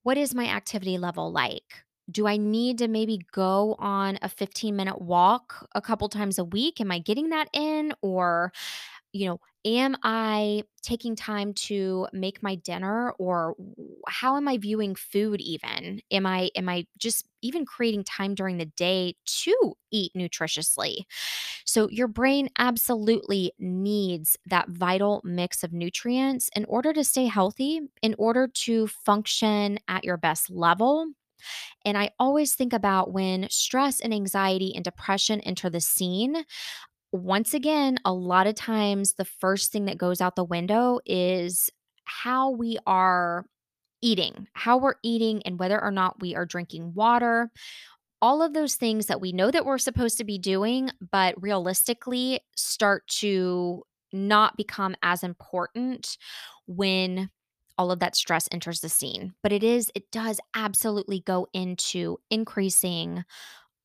what 0.02 0.18
is 0.18 0.34
my 0.34 0.46
activity 0.46 0.98
level 0.98 1.32
like? 1.32 1.84
Do 2.10 2.26
I 2.26 2.36
need 2.36 2.78
to 2.78 2.88
maybe 2.88 3.20
go 3.32 3.76
on 3.78 4.18
a 4.22 4.28
15 4.28 4.76
minute 4.76 5.00
walk 5.00 5.68
a 5.74 5.82
couple 5.82 6.08
times 6.08 6.38
a 6.38 6.44
week? 6.44 6.80
Am 6.80 6.90
I 6.92 6.98
getting 6.98 7.30
that 7.30 7.48
in? 7.52 7.94
Or 8.02 8.52
you 9.12 9.26
know, 9.26 9.40
am 9.64 9.96
I 10.02 10.64
taking 10.82 11.14
time 11.14 11.54
to 11.54 12.08
make 12.12 12.42
my 12.42 12.56
dinner 12.56 13.12
or 13.12 13.54
how 14.08 14.36
am 14.36 14.48
I 14.48 14.56
viewing 14.58 14.94
food 14.94 15.40
even? 15.40 16.00
Am 16.10 16.26
I 16.26 16.50
am 16.56 16.68
I 16.68 16.86
just 16.98 17.28
even 17.42 17.66
creating 17.66 18.04
time 18.04 18.34
during 18.34 18.58
the 18.58 18.66
day 18.66 19.14
to 19.26 19.74
eat 19.90 20.12
nutritiously? 20.16 21.04
So 21.64 21.88
your 21.90 22.08
brain 22.08 22.48
absolutely 22.58 23.52
needs 23.58 24.36
that 24.46 24.68
vital 24.68 25.20
mix 25.24 25.62
of 25.64 25.72
nutrients 25.72 26.50
in 26.56 26.64
order 26.66 26.92
to 26.92 27.04
stay 27.04 27.26
healthy, 27.26 27.80
in 28.02 28.14
order 28.18 28.48
to 28.48 28.86
function 28.88 29.78
at 29.88 30.04
your 30.04 30.16
best 30.16 30.50
level. 30.50 31.06
And 31.84 31.98
I 31.98 32.10
always 32.18 32.54
think 32.54 32.72
about 32.72 33.12
when 33.12 33.48
stress 33.50 34.00
and 34.00 34.12
anxiety 34.14 34.72
and 34.74 34.84
depression 34.84 35.40
enter 35.40 35.70
the 35.70 35.80
scene, 35.80 36.44
once 37.12 37.52
again, 37.54 37.98
a 38.04 38.12
lot 38.12 38.46
of 38.46 38.54
times 38.54 39.14
the 39.14 39.24
first 39.24 39.70
thing 39.70 39.84
that 39.84 39.98
goes 39.98 40.20
out 40.20 40.34
the 40.34 40.44
window 40.44 40.98
is 41.04 41.70
how 42.04 42.50
we 42.50 42.78
are 42.86 43.44
eating, 44.00 44.48
how 44.54 44.78
we're 44.78 44.96
eating, 45.02 45.42
and 45.44 45.58
whether 45.58 45.80
or 45.80 45.90
not 45.90 46.20
we 46.20 46.34
are 46.34 46.46
drinking 46.46 46.92
water. 46.94 47.50
All 48.20 48.42
of 48.42 48.54
those 48.54 48.76
things 48.76 49.06
that 49.06 49.20
we 49.20 49.32
know 49.32 49.50
that 49.50 49.66
we're 49.66 49.78
supposed 49.78 50.16
to 50.18 50.24
be 50.24 50.38
doing, 50.38 50.90
but 51.10 51.40
realistically 51.40 52.40
start 52.56 53.06
to 53.08 53.82
not 54.12 54.56
become 54.56 54.94
as 55.02 55.22
important 55.22 56.16
when 56.66 57.30
all 57.78 57.90
of 57.90 58.00
that 58.00 58.16
stress 58.16 58.48
enters 58.52 58.80
the 58.80 58.88
scene. 58.88 59.34
But 59.42 59.52
it 59.52 59.64
is, 59.64 59.90
it 59.94 60.10
does 60.10 60.40
absolutely 60.54 61.20
go 61.20 61.48
into 61.52 62.18
increasing 62.30 63.24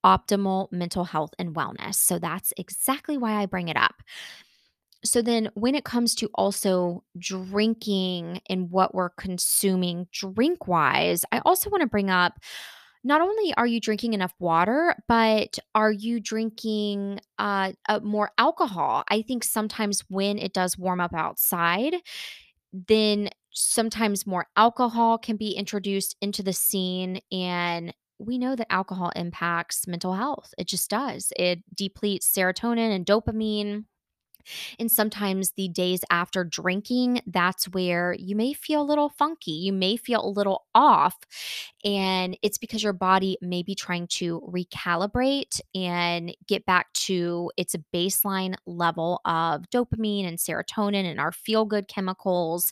optimal 0.08 0.72
mental 0.72 1.04
health 1.04 1.32
and 1.38 1.54
wellness. 1.54 1.96
So 1.96 2.18
that's 2.18 2.54
exactly 2.56 3.18
why 3.18 3.34
I 3.34 3.46
bring 3.46 3.68
it 3.68 3.76
up. 3.76 4.02
So 5.04 5.22
then 5.22 5.50
when 5.54 5.76
it 5.76 5.84
comes 5.84 6.16
to 6.16 6.30
also 6.34 7.04
drinking 7.18 8.42
and 8.50 8.72
what 8.72 8.96
we're 8.96 9.10
consuming 9.10 10.08
drink 10.12 10.68
wise, 10.68 11.26
I 11.32 11.40
also 11.46 11.70
want 11.70 11.82
to 11.82 11.88
bring 11.88 12.10
up 12.10 12.40
not 13.04 13.22
only 13.22 13.54
are 13.56 13.68
you 13.68 13.80
drinking 13.80 14.14
enough 14.14 14.34
water, 14.40 14.96
but 15.08 15.60
are 15.76 15.92
you 15.92 16.20
drinking 16.20 17.20
uh, 17.38 17.74
uh, 17.88 18.00
more 18.02 18.32
alcohol? 18.38 19.04
I 19.10 19.22
think 19.22 19.44
sometimes 19.44 20.04
when 20.10 20.40
it 20.40 20.54
does 20.54 20.78
warm 20.78 21.00
up 21.00 21.14
outside, 21.14 21.96
then 22.74 23.30
sometimes 23.52 24.28
more 24.28 24.48
alcohol 24.56 25.18
can 25.18 25.38
be 25.38 25.52
introduced 25.52 26.16
into 26.22 26.44
the 26.44 26.54
scene 26.54 27.22
and 27.32 27.94
we 28.20 28.38
know 28.38 28.56
that 28.56 28.72
alcohol 28.72 29.12
impacts 29.16 29.88
mental 29.88 30.14
health. 30.14 30.54
It 30.58 30.68
just 30.68 30.90
does. 30.90 31.32
It 31.38 31.64
depletes 31.76 32.32
serotonin 32.32 32.94
and 32.96 33.06
dopamine 33.06 33.86
and 34.80 34.92
sometimes 34.92 35.52
the 35.52 35.68
days 35.68 36.02
after 36.10 36.44
drinking, 36.44 37.22
that's 37.28 37.66
where 37.66 38.14
you 38.18 38.36
may 38.36 38.54
feel 38.54 38.82
a 38.82 38.84
little 38.84 39.10
funky. 39.10 39.52
You 39.52 39.74
may 39.74 39.98
feel 39.98 40.24
a 40.26 40.30
little 40.30 40.66
off. 40.74 41.16
And 41.84 42.38
it's 42.42 42.58
because 42.58 42.84
your 42.84 42.94
body 42.94 43.38
may 43.42 43.64
be 43.64 43.76
trying 43.76 44.08
to 44.08 44.42
recalibrate 44.42 45.60
and 45.76 46.36
get 46.48 46.66
back 46.66 46.92
to 46.94 47.52
its 47.58 47.76
baseline 47.94 48.56
level 48.66 49.22
of 49.26 49.64
dopamine 49.70 50.28
and 50.28 50.38
serotonin 50.38 51.06
and 51.06 51.20
our 51.20 51.32
feel 51.32 51.66
good 51.66 51.88
chemicals. 51.88 52.72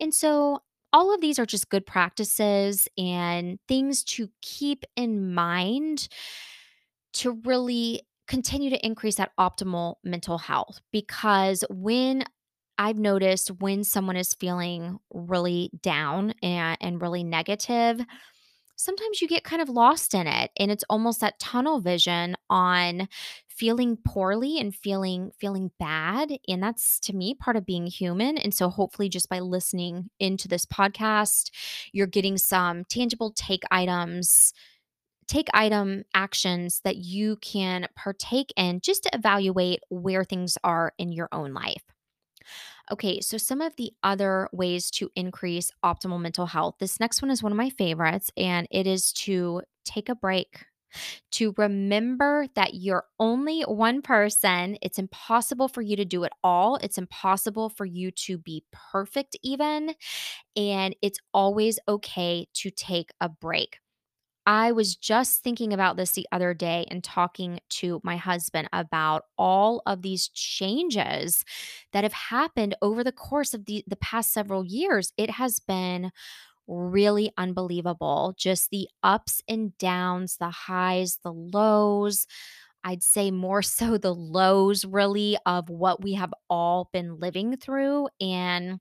And 0.00 0.14
so, 0.14 0.60
all 0.92 1.14
of 1.14 1.20
these 1.20 1.38
are 1.38 1.46
just 1.46 1.70
good 1.70 1.86
practices 1.86 2.88
and 2.98 3.58
things 3.68 4.02
to 4.04 4.28
keep 4.42 4.84
in 4.96 5.32
mind 5.32 6.08
to 7.12 7.32
really 7.44 8.02
continue 8.28 8.70
to 8.70 8.86
increase 8.86 9.16
that 9.16 9.32
optimal 9.38 9.96
mental 10.04 10.38
health 10.38 10.80
because 10.92 11.64
when 11.68 12.24
I've 12.78 12.98
noticed 12.98 13.50
when 13.60 13.84
someone 13.84 14.16
is 14.16 14.32
feeling 14.34 14.98
really 15.12 15.70
down 15.82 16.32
and, 16.42 16.78
and 16.80 17.02
really 17.02 17.22
negative, 17.22 18.00
sometimes 18.76 19.20
you 19.20 19.28
get 19.28 19.44
kind 19.44 19.60
of 19.60 19.68
lost 19.68 20.14
in 20.14 20.26
it 20.26 20.50
and 20.58 20.70
it's 20.70 20.84
almost 20.88 21.20
that 21.20 21.38
tunnel 21.38 21.80
vision 21.80 22.36
on 22.48 23.06
feeling 23.60 23.98
poorly 24.06 24.58
and 24.58 24.74
feeling 24.74 25.30
feeling 25.38 25.70
bad 25.78 26.32
and 26.48 26.62
that's 26.62 26.98
to 26.98 27.14
me 27.14 27.34
part 27.34 27.56
of 27.56 27.66
being 27.66 27.86
human 27.86 28.38
and 28.38 28.54
so 28.54 28.70
hopefully 28.70 29.06
just 29.06 29.28
by 29.28 29.38
listening 29.38 30.08
into 30.18 30.48
this 30.48 30.64
podcast 30.64 31.50
you're 31.92 32.06
getting 32.06 32.38
some 32.38 32.84
tangible 32.86 33.30
take 33.36 33.62
items 33.70 34.54
take 35.30 35.48
item 35.54 36.02
actions 36.12 36.80
that 36.82 36.96
you 36.96 37.36
can 37.36 37.86
partake 37.94 38.52
in 38.56 38.80
just 38.80 39.04
to 39.04 39.10
evaluate 39.14 39.80
where 39.88 40.24
things 40.24 40.58
are 40.64 40.92
in 40.98 41.12
your 41.12 41.28
own 41.30 41.54
life. 41.54 41.84
Okay, 42.90 43.20
so 43.20 43.38
some 43.38 43.60
of 43.60 43.76
the 43.76 43.92
other 44.02 44.48
ways 44.52 44.90
to 44.90 45.08
increase 45.14 45.70
optimal 45.84 46.20
mental 46.20 46.46
health. 46.46 46.74
This 46.80 46.98
next 46.98 47.22
one 47.22 47.30
is 47.30 47.44
one 47.44 47.52
of 47.52 47.58
my 47.58 47.70
favorites, 47.70 48.32
and 48.36 48.66
it 48.72 48.88
is 48.88 49.12
to 49.12 49.62
take 49.84 50.08
a 50.08 50.16
break. 50.16 50.64
To 51.32 51.54
remember 51.56 52.46
that 52.54 52.74
you're 52.74 53.04
only 53.18 53.62
one 53.62 54.02
person. 54.02 54.76
It's 54.82 54.98
impossible 54.98 55.68
for 55.68 55.82
you 55.82 55.96
to 55.96 56.04
do 56.04 56.24
it 56.24 56.32
all. 56.42 56.76
It's 56.76 56.98
impossible 56.98 57.70
for 57.70 57.86
you 57.86 58.10
to 58.12 58.38
be 58.38 58.64
perfect, 58.72 59.36
even. 59.42 59.94
And 60.56 60.96
it's 61.02 61.18
always 61.34 61.78
okay 61.88 62.48
to 62.54 62.70
take 62.70 63.12
a 63.20 63.28
break. 63.28 63.78
I 64.46 64.72
was 64.72 64.96
just 64.96 65.42
thinking 65.42 65.72
about 65.72 65.96
this 65.96 66.12
the 66.12 66.26
other 66.32 66.54
day 66.54 66.86
and 66.90 67.04
talking 67.04 67.60
to 67.70 68.00
my 68.02 68.16
husband 68.16 68.68
about 68.72 69.24
all 69.36 69.82
of 69.86 70.02
these 70.02 70.28
changes 70.28 71.44
that 71.92 72.04
have 72.04 72.14
happened 72.14 72.74
over 72.80 73.04
the 73.04 73.12
course 73.12 73.52
of 73.54 73.66
the, 73.66 73.84
the 73.86 73.96
past 73.96 74.32
several 74.32 74.64
years. 74.64 75.12
It 75.18 75.30
has 75.30 75.60
been 75.60 76.10
really 76.70 77.32
unbelievable. 77.36 78.34
Just 78.38 78.70
the 78.70 78.88
ups 79.02 79.42
and 79.48 79.76
downs, 79.78 80.36
the 80.38 80.50
highs, 80.50 81.18
the 81.24 81.32
lows. 81.32 82.26
I'd 82.84 83.02
say 83.02 83.30
more 83.30 83.62
so 83.64 83.98
the 83.98 84.14
lows, 84.14 84.84
really, 84.84 85.36
of 85.46 85.68
what 85.68 86.02
we 86.02 86.14
have 86.14 86.32
all 86.48 86.88
been 86.92 87.18
living 87.20 87.56
through. 87.56 88.08
And 88.20 88.80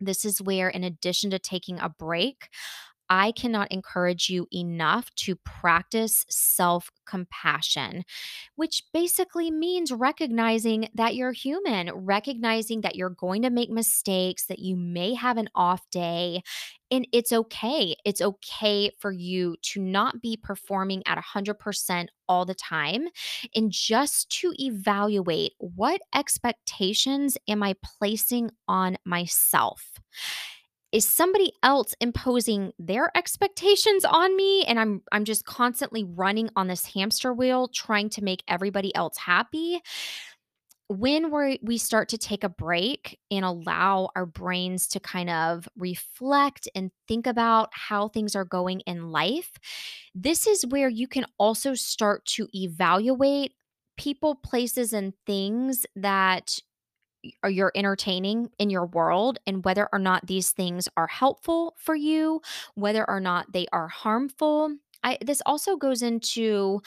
this 0.00 0.24
is 0.24 0.42
where, 0.42 0.68
in 0.68 0.84
addition 0.84 1.30
to 1.30 1.38
taking 1.38 1.78
a 1.80 1.88
break, 1.88 2.48
I 3.14 3.30
cannot 3.30 3.70
encourage 3.70 4.28
you 4.28 4.48
enough 4.52 5.08
to 5.14 5.36
practice 5.36 6.26
self 6.28 6.90
compassion, 7.06 8.02
which 8.56 8.82
basically 8.92 9.52
means 9.52 9.92
recognizing 9.92 10.88
that 10.94 11.14
you're 11.14 11.30
human, 11.30 11.92
recognizing 11.94 12.80
that 12.80 12.96
you're 12.96 13.10
going 13.10 13.42
to 13.42 13.50
make 13.50 13.70
mistakes, 13.70 14.46
that 14.46 14.58
you 14.58 14.74
may 14.74 15.14
have 15.14 15.36
an 15.36 15.48
off 15.54 15.88
day. 15.92 16.42
And 16.90 17.06
it's 17.12 17.30
okay. 17.32 17.94
It's 18.04 18.20
okay 18.20 18.90
for 18.98 19.12
you 19.12 19.54
to 19.62 19.80
not 19.80 20.20
be 20.20 20.36
performing 20.36 21.04
at 21.06 21.16
100% 21.16 22.06
all 22.28 22.44
the 22.44 22.54
time 22.54 23.06
and 23.54 23.70
just 23.70 24.28
to 24.40 24.52
evaluate 24.58 25.52
what 25.58 26.00
expectations 26.12 27.36
am 27.46 27.62
I 27.62 27.76
placing 27.84 28.50
on 28.66 28.96
myself 29.04 30.00
is 30.94 31.06
somebody 31.08 31.52
else 31.64 31.92
imposing 32.00 32.72
their 32.78 33.10
expectations 33.16 34.04
on 34.04 34.34
me 34.36 34.64
and 34.64 34.78
I'm 34.78 35.02
I'm 35.10 35.24
just 35.24 35.44
constantly 35.44 36.04
running 36.04 36.48
on 36.54 36.68
this 36.68 36.86
hamster 36.86 37.34
wheel 37.34 37.66
trying 37.66 38.08
to 38.10 38.22
make 38.22 38.44
everybody 38.46 38.94
else 38.94 39.18
happy. 39.18 39.82
When 40.86 41.32
we 41.32 41.58
we 41.62 41.78
start 41.78 42.10
to 42.10 42.18
take 42.18 42.44
a 42.44 42.48
break 42.48 43.18
and 43.28 43.44
allow 43.44 44.10
our 44.14 44.24
brains 44.24 44.86
to 44.88 45.00
kind 45.00 45.30
of 45.30 45.68
reflect 45.76 46.68
and 46.76 46.92
think 47.08 47.26
about 47.26 47.70
how 47.72 48.06
things 48.06 48.36
are 48.36 48.44
going 48.44 48.80
in 48.80 49.10
life, 49.10 49.50
this 50.14 50.46
is 50.46 50.64
where 50.68 50.88
you 50.88 51.08
can 51.08 51.26
also 51.38 51.74
start 51.74 52.24
to 52.26 52.46
evaluate 52.54 53.54
people, 53.96 54.36
places 54.36 54.92
and 54.92 55.12
things 55.26 55.86
that 55.96 56.60
you're 57.48 57.72
entertaining 57.74 58.50
in 58.58 58.70
your 58.70 58.86
world 58.86 59.38
and 59.46 59.64
whether 59.64 59.88
or 59.92 59.98
not 59.98 60.26
these 60.26 60.50
things 60.50 60.88
are 60.96 61.06
helpful 61.06 61.74
for 61.78 61.94
you, 61.94 62.40
whether 62.74 63.08
or 63.08 63.20
not 63.20 63.52
they 63.52 63.66
are 63.72 63.88
harmful. 63.88 64.76
I 65.02 65.18
this 65.20 65.42
also 65.46 65.76
goes 65.76 66.02
into 66.02 66.80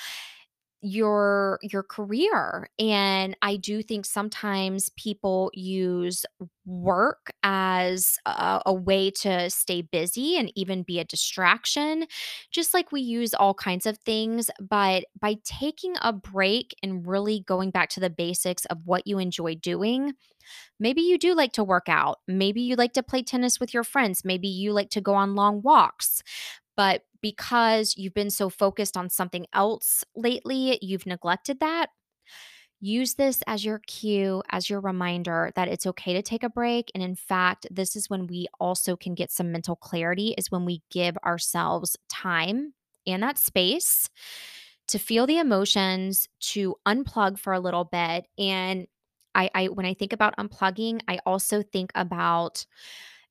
your 0.82 1.58
your 1.64 1.82
career 1.82 2.70
and 2.78 3.36
i 3.42 3.56
do 3.56 3.82
think 3.82 4.06
sometimes 4.06 4.90
people 4.96 5.50
use 5.56 6.24
work 6.66 7.32
as 7.42 8.20
a, 8.28 8.62
a 8.68 8.74
way 8.74 9.10
to 9.10 9.50
stay 9.50 9.82
busy 9.82 10.38
and 10.38 10.52
even 10.56 10.84
be 10.84 11.00
a 11.00 11.04
distraction 11.04 12.06
just 12.52 12.76
like 12.76 12.92
we 12.92 13.02
use 13.02 13.34
all 13.34 13.56
kinds 13.56 13.88
of 13.88 13.98
things 14.00 14.52
but 14.62 15.06
by 15.20 15.36
taking 15.44 15.96
a 16.02 16.14
break 16.14 16.76
and 16.84 17.08
really 17.08 17.40
going 17.48 17.72
back 17.72 17.90
to 17.90 18.00
the 18.00 18.10
basics 18.10 18.66
of 18.66 18.78
what 18.86 19.08
you 19.08 19.18
enjoy 19.18 19.56
doing 19.56 20.14
maybe 20.80 21.02
you 21.02 21.18
do 21.18 21.34
like 21.34 21.54
to 21.54 21.64
work 21.64 21.90
out 21.90 22.20
maybe 22.28 22.62
you 22.62 22.76
like 22.76 22.94
to 22.94 23.02
play 23.02 23.24
tennis 23.24 23.60
with 23.60 23.74
your 23.74 23.84
friends 23.84 24.24
maybe 24.24 24.48
you 24.48 24.72
like 24.74 24.90
to 24.90 25.02
go 25.02 25.16
on 25.16 25.36
long 25.36 25.62
walks 25.64 26.22
but 26.78 27.02
because 27.22 27.96
you've 27.98 28.14
been 28.14 28.30
so 28.30 28.50
focused 28.50 28.96
on 28.96 29.10
something 29.10 29.48
else 29.52 30.06
lately, 30.16 30.80
you've 30.82 31.06
neglected 31.06 31.60
that. 31.60 31.90
Use 32.80 33.16
this 33.16 33.42
as 33.48 33.66
your 33.66 33.80
cue, 33.88 34.44
as 34.50 34.70
your 34.70 34.80
reminder 34.80 35.52
that 35.56 35.68
it's 35.68 35.88
okay 35.88 36.14
to 36.14 36.22
take 36.22 36.44
a 36.44 36.50
break. 36.50 36.92
And 36.94 37.04
in 37.04 37.16
fact, 37.16 37.66
this 37.72 37.96
is 37.96 38.08
when 38.10 38.28
we 38.28 38.48
also 38.60 38.96
can 38.96 39.16
get 39.16 39.32
some 39.32 39.52
mental 39.52 39.76
clarity, 39.76 40.36
is 40.38 40.52
when 40.52 40.64
we 40.64 40.84
give 40.92 41.18
ourselves 41.26 41.98
time 42.08 42.76
and 43.08 43.24
that 43.24 43.40
space 43.40 44.10
to 44.90 45.00
feel 45.00 45.26
the 45.26 45.40
emotions, 45.40 46.28
to 46.40 46.76
unplug 46.88 47.40
for 47.40 47.52
a 47.52 47.60
little 47.60 47.84
bit. 47.84 48.28
And 48.38 48.88
I, 49.34 49.50
I 49.56 49.66
when 49.70 49.88
I 49.88 49.96
think 49.96 50.14
about 50.14 50.38
unplugging, 50.38 51.02
I 51.08 51.20
also 51.26 51.64
think 51.64 51.92
about 51.96 52.66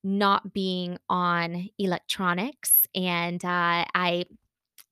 not 0.06 0.54
being 0.54 0.98
on 1.08 1.68
electronics. 1.78 2.86
And 2.94 3.44
uh, 3.44 3.84
I 3.94 4.24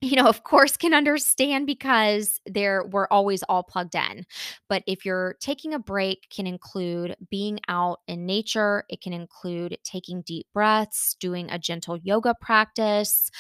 you 0.01 0.17
know, 0.17 0.27
of 0.27 0.45
course, 0.45 0.77
can 0.77 0.93
understand 0.93 1.67
because 1.67 2.41
there 2.47 2.85
we're 2.91 3.09
always 3.09 3.43
all 3.45 3.63
plugged 3.63 3.95
in. 3.95 4.27
But 4.69 4.83
if 4.87 5.05
you're 5.07 5.37
taking 5.41 5.73
a 5.73 5.79
break, 5.79 6.29
can 6.31 6.47
include 6.47 7.17
being 7.31 7.59
out 7.69 8.01
in 8.07 8.27
nature. 8.27 8.85
It 8.91 9.01
can 9.01 9.15
include 9.15 9.79
taking 9.83 10.23
deep 10.23 10.47
breaths, 10.53 11.17
doing 11.19 11.51
a 11.51 11.59
gentle 11.59 11.97
yoga 11.97 12.35
practice, 12.39 13.31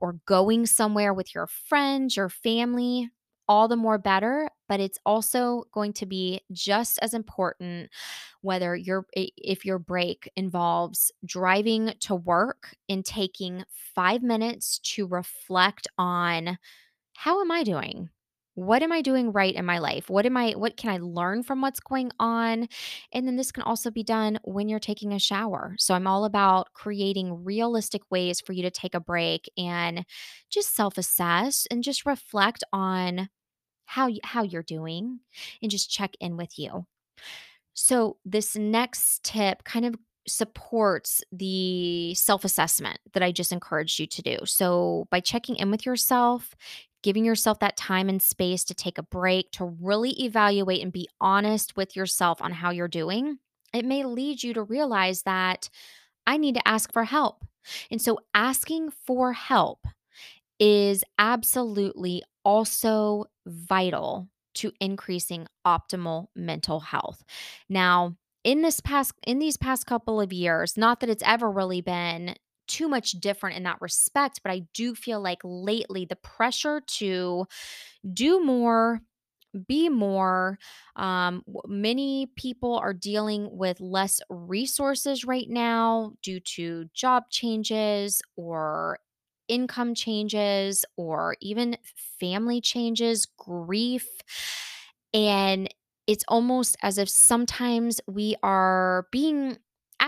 or 0.00 0.14
going 0.26 0.66
somewhere 0.66 1.12
with 1.12 1.34
your 1.34 1.46
friends, 1.46 2.16
your 2.16 2.28
family. 2.30 3.10
All 3.48 3.68
the 3.68 3.76
more 3.76 3.98
better, 3.98 4.50
but 4.68 4.80
it's 4.80 4.98
also 5.06 5.64
going 5.72 5.92
to 5.94 6.06
be 6.06 6.40
just 6.52 6.98
as 7.00 7.14
important 7.14 7.90
whether 8.40 8.74
your 8.74 9.06
if 9.14 9.64
your 9.64 9.78
break 9.78 10.30
involves 10.36 11.12
driving 11.24 11.92
to 12.00 12.14
work 12.16 12.74
and 12.88 13.04
taking 13.04 13.64
5 13.94 14.22
minutes 14.22 14.78
to 14.94 15.06
reflect 15.06 15.86
on 15.98 16.58
how 17.14 17.40
am 17.40 17.50
I 17.52 17.64
doing? 17.64 18.10
What 18.56 18.82
am 18.82 18.90
I 18.90 19.02
doing 19.02 19.32
right 19.32 19.54
in 19.54 19.64
my 19.64 19.78
life? 19.78 20.10
What 20.10 20.26
am 20.26 20.36
I 20.36 20.52
what 20.52 20.76
can 20.76 20.90
I 20.90 20.98
learn 20.98 21.42
from 21.44 21.60
what's 21.60 21.78
going 21.78 22.10
on? 22.18 22.68
And 23.12 23.28
then 23.28 23.36
this 23.36 23.52
can 23.52 23.62
also 23.62 23.90
be 23.90 24.02
done 24.02 24.38
when 24.42 24.68
you're 24.68 24.80
taking 24.80 25.12
a 25.12 25.18
shower. 25.18 25.76
So 25.78 25.94
I'm 25.94 26.06
all 26.06 26.24
about 26.24 26.72
creating 26.72 27.44
realistic 27.44 28.02
ways 28.10 28.40
for 28.40 28.52
you 28.54 28.62
to 28.62 28.70
take 28.70 28.94
a 28.94 29.00
break 29.00 29.48
and 29.56 30.04
just 30.50 30.74
self-assess 30.74 31.66
and 31.70 31.84
just 31.84 32.06
reflect 32.06 32.64
on 32.72 33.28
how 33.84 34.10
how 34.24 34.42
you're 34.42 34.62
doing 34.62 35.20
and 35.62 35.70
just 35.70 35.90
check 35.90 36.12
in 36.20 36.36
with 36.36 36.58
you. 36.58 36.86
So, 37.74 38.16
this 38.24 38.56
next 38.56 39.22
tip 39.22 39.64
kind 39.64 39.84
of 39.84 39.94
supports 40.26 41.22
the 41.30 42.14
self 42.14 42.44
assessment 42.44 42.98
that 43.12 43.22
I 43.22 43.32
just 43.32 43.52
encouraged 43.52 43.98
you 44.00 44.06
to 44.06 44.22
do. 44.22 44.38
So, 44.44 45.06
by 45.10 45.20
checking 45.20 45.56
in 45.56 45.70
with 45.70 45.84
yourself, 45.86 46.54
giving 47.06 47.24
yourself 47.24 47.60
that 47.60 47.76
time 47.76 48.08
and 48.08 48.20
space 48.20 48.64
to 48.64 48.74
take 48.74 48.98
a 48.98 49.02
break, 49.04 49.52
to 49.52 49.64
really 49.80 50.10
evaluate 50.24 50.82
and 50.82 50.92
be 50.92 51.08
honest 51.20 51.76
with 51.76 51.94
yourself 51.94 52.42
on 52.42 52.50
how 52.50 52.70
you're 52.70 52.88
doing, 52.88 53.38
it 53.72 53.84
may 53.84 54.02
lead 54.02 54.42
you 54.42 54.52
to 54.52 54.60
realize 54.60 55.22
that 55.22 55.70
I 56.26 56.36
need 56.36 56.56
to 56.56 56.66
ask 56.66 56.92
for 56.92 57.04
help. 57.04 57.44
And 57.92 58.02
so, 58.02 58.18
asking 58.34 58.90
for 58.90 59.32
help 59.32 59.86
is 60.58 61.04
absolutely 61.16 62.24
also 62.44 63.26
vital 63.46 64.28
to 64.54 64.72
increasing 64.80 65.46
optimal 65.64 66.26
mental 66.34 66.80
health. 66.80 67.22
Now, 67.68 68.16
in 68.42 68.62
this 68.62 68.80
past 68.80 69.12
in 69.24 69.38
these 69.38 69.56
past 69.56 69.86
couple 69.86 70.20
of 70.20 70.32
years, 70.32 70.76
not 70.76 70.98
that 70.98 71.10
it's 71.10 71.22
ever 71.24 71.48
really 71.48 71.82
been 71.82 72.34
too 72.66 72.88
much 72.88 73.12
different 73.12 73.56
in 73.56 73.62
that 73.64 73.80
respect, 73.80 74.40
but 74.42 74.52
I 74.52 74.60
do 74.74 74.94
feel 74.94 75.20
like 75.20 75.40
lately 75.44 76.04
the 76.04 76.16
pressure 76.16 76.80
to 76.80 77.46
do 78.12 78.40
more 78.44 79.00
be 79.66 79.88
more. 79.88 80.58
Um, 80.96 81.44
many 81.66 82.26
people 82.36 82.76
are 82.78 82.94
dealing 82.94 83.48
with 83.56 83.80
less 83.80 84.20
resources 84.30 85.24
right 85.24 85.48
now 85.48 86.12
due 86.22 86.40
to 86.40 86.86
job 86.94 87.24
changes 87.30 88.22
or 88.36 88.98
income 89.48 89.94
changes 89.94 90.84
or 90.96 91.36
even 91.40 91.76
family 92.20 92.60
changes, 92.60 93.26
grief. 93.26 94.06
And 95.14 95.68
it's 96.06 96.24
almost 96.28 96.76
as 96.82 96.98
if 96.98 97.08
sometimes 97.08 98.00
we 98.06 98.36
are 98.42 99.06
being 99.10 99.58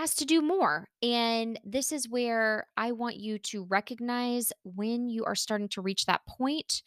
asked 0.01 0.19
to 0.19 0.25
do 0.25 0.41
more. 0.41 0.87
And 1.01 1.59
this 1.63 1.91
is 1.91 2.09
where 2.09 2.67
I 2.77 2.91
want 2.91 3.17
you 3.17 3.39
to 3.39 3.63
recognize 3.65 4.53
when 4.63 5.07
you 5.09 5.25
are 5.25 5.35
starting 5.35 5.69
to 5.69 5.81
reach 5.81 6.05
that 6.05 6.25
point 6.27 6.81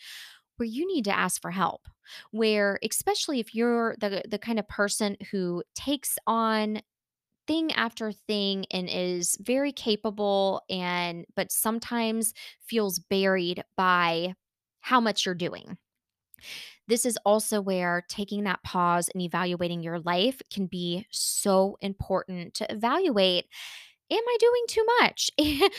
where 0.57 0.69
you 0.69 0.87
need 0.87 1.05
to 1.07 1.17
ask 1.17 1.41
for 1.43 1.51
help. 1.51 1.89
Where 2.31 2.79
especially 2.83 3.41
if 3.41 3.55
you're 3.55 3.97
the 4.01 4.23
the 4.29 4.39
kind 4.39 4.59
of 4.59 4.69
person 4.69 5.17
who 5.31 5.63
takes 5.75 6.19
on 6.27 6.83
thing 7.47 7.73
after 7.73 8.13
thing 8.13 8.67
and 8.71 8.89
is 8.91 9.37
very 9.41 9.73
capable 9.73 10.63
and 10.71 11.27
but 11.37 11.53
sometimes 11.53 12.33
feels 12.61 12.99
buried 13.01 13.65
by 13.77 14.35
how 14.81 15.01
much 15.01 15.27
you're 15.27 15.35
doing. 15.35 15.79
This 16.89 17.07
is 17.07 17.19
also 17.25 17.61
where 17.61 18.05
taking 18.09 18.45
that 18.45 18.63
pause 18.63 19.09
and 19.15 19.23
evaluating 19.23 19.83
your 19.83 20.01
life 20.01 20.41
can 20.53 20.67
be 20.67 21.07
so 21.11 21.79
important 21.81 22.55
to 22.55 22.73
evaluate 22.73 23.47
Am 24.13 24.23
I 24.29 24.37
doing 24.39 24.65
too 24.69 24.85
much? 25.01 25.31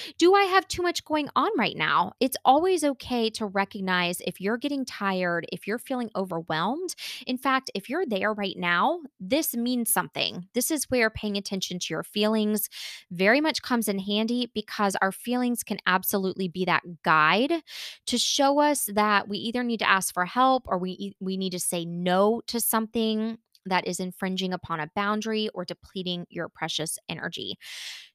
Do 0.18 0.34
I 0.34 0.46
have 0.46 0.68
too 0.68 0.82
much 0.82 1.06
going 1.06 1.30
on 1.36 1.52
right 1.56 1.78
now? 1.78 2.14
It's 2.20 2.36
always 2.44 2.84
okay 2.84 3.30
to 3.30 3.46
recognize 3.46 4.22
if 4.22 4.42
you're 4.42 4.58
getting 4.58 4.86
tired, 4.86 5.46
if 5.52 5.68
you're 5.68 5.78
feeling 5.78 6.10
overwhelmed. 6.16 6.96
In 7.28 7.38
fact, 7.38 7.70
if 7.76 7.92
you're 7.92 8.08
there 8.08 8.34
right 8.34 8.58
now, 8.58 9.02
this 9.20 9.56
means 9.56 9.94
something. 9.94 10.48
This 10.56 10.72
is 10.72 10.86
where 10.86 11.12
paying 11.12 11.38
attention 11.38 11.78
to 11.78 11.94
your 11.94 12.02
feelings 12.02 12.70
very 13.12 13.40
much 13.40 13.62
comes 13.62 13.88
in 13.88 14.00
handy 14.00 14.50
because 14.52 14.96
our 14.96 15.12
feelings 15.12 15.62
can 15.62 15.78
absolutely 15.86 16.48
be 16.48 16.66
that 16.66 16.82
guide 17.04 17.62
to 18.08 18.18
show 18.18 18.60
us 18.60 18.90
that 18.96 19.28
we 19.28 19.38
either 19.38 19.64
need 19.64 19.78
to 19.78 19.90
ask 19.90 20.12
for 20.12 20.26
help 20.26 20.64
or 20.66 20.80
we 20.80 21.16
we 21.20 21.38
need 21.38 21.52
to 21.52 21.60
say 21.60 21.86
no 21.86 22.42
to 22.48 22.60
something 22.60 23.38
that 23.66 23.88
is 23.88 24.00
infringing 24.00 24.54
upon 24.54 24.80
a 24.80 24.90
boundary 24.96 25.50
or 25.54 25.66
depleting 25.66 26.26
your 26.30 26.50
precious 26.50 26.98
energy. 27.10 27.58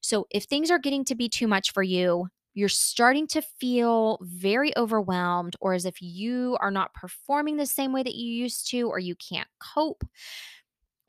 So, 0.01 0.27
if 0.31 0.45
things 0.45 0.71
are 0.71 0.79
getting 0.79 1.05
to 1.05 1.15
be 1.15 1.29
too 1.29 1.47
much 1.47 1.71
for 1.73 1.83
you, 1.83 2.27
you're 2.53 2.69
starting 2.69 3.27
to 3.27 3.41
feel 3.41 4.19
very 4.21 4.75
overwhelmed, 4.77 5.55
or 5.61 5.73
as 5.73 5.85
if 5.85 6.01
you 6.01 6.57
are 6.59 6.71
not 6.71 6.93
performing 6.93 7.57
the 7.57 7.65
same 7.65 7.93
way 7.93 8.03
that 8.03 8.15
you 8.15 8.31
used 8.31 8.69
to, 8.71 8.83
or 8.89 8.99
you 8.99 9.15
can't 9.15 9.47
cope, 9.59 10.03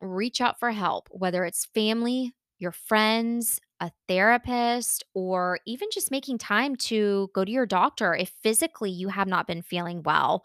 reach 0.01 0.41
out 0.41 0.59
for 0.59 0.71
help, 0.71 1.09
whether 1.11 1.45
it's 1.45 1.67
family, 1.75 2.35
your 2.59 2.73
friends, 2.73 3.61
a 3.81 3.91
therapist, 4.09 5.05
or 5.15 5.59
even 5.67 5.89
just 5.93 6.11
making 6.11 6.39
time 6.39 6.77
to 6.77 7.31
go 7.35 7.45
to 7.45 7.51
your 7.51 7.67
doctor 7.67 8.15
if 8.15 8.31
physically 8.43 8.91
you 8.91 9.09
have 9.09 9.29
not 9.29 9.47
been 9.47 9.63
feeling 9.63 10.03
well. 10.03 10.45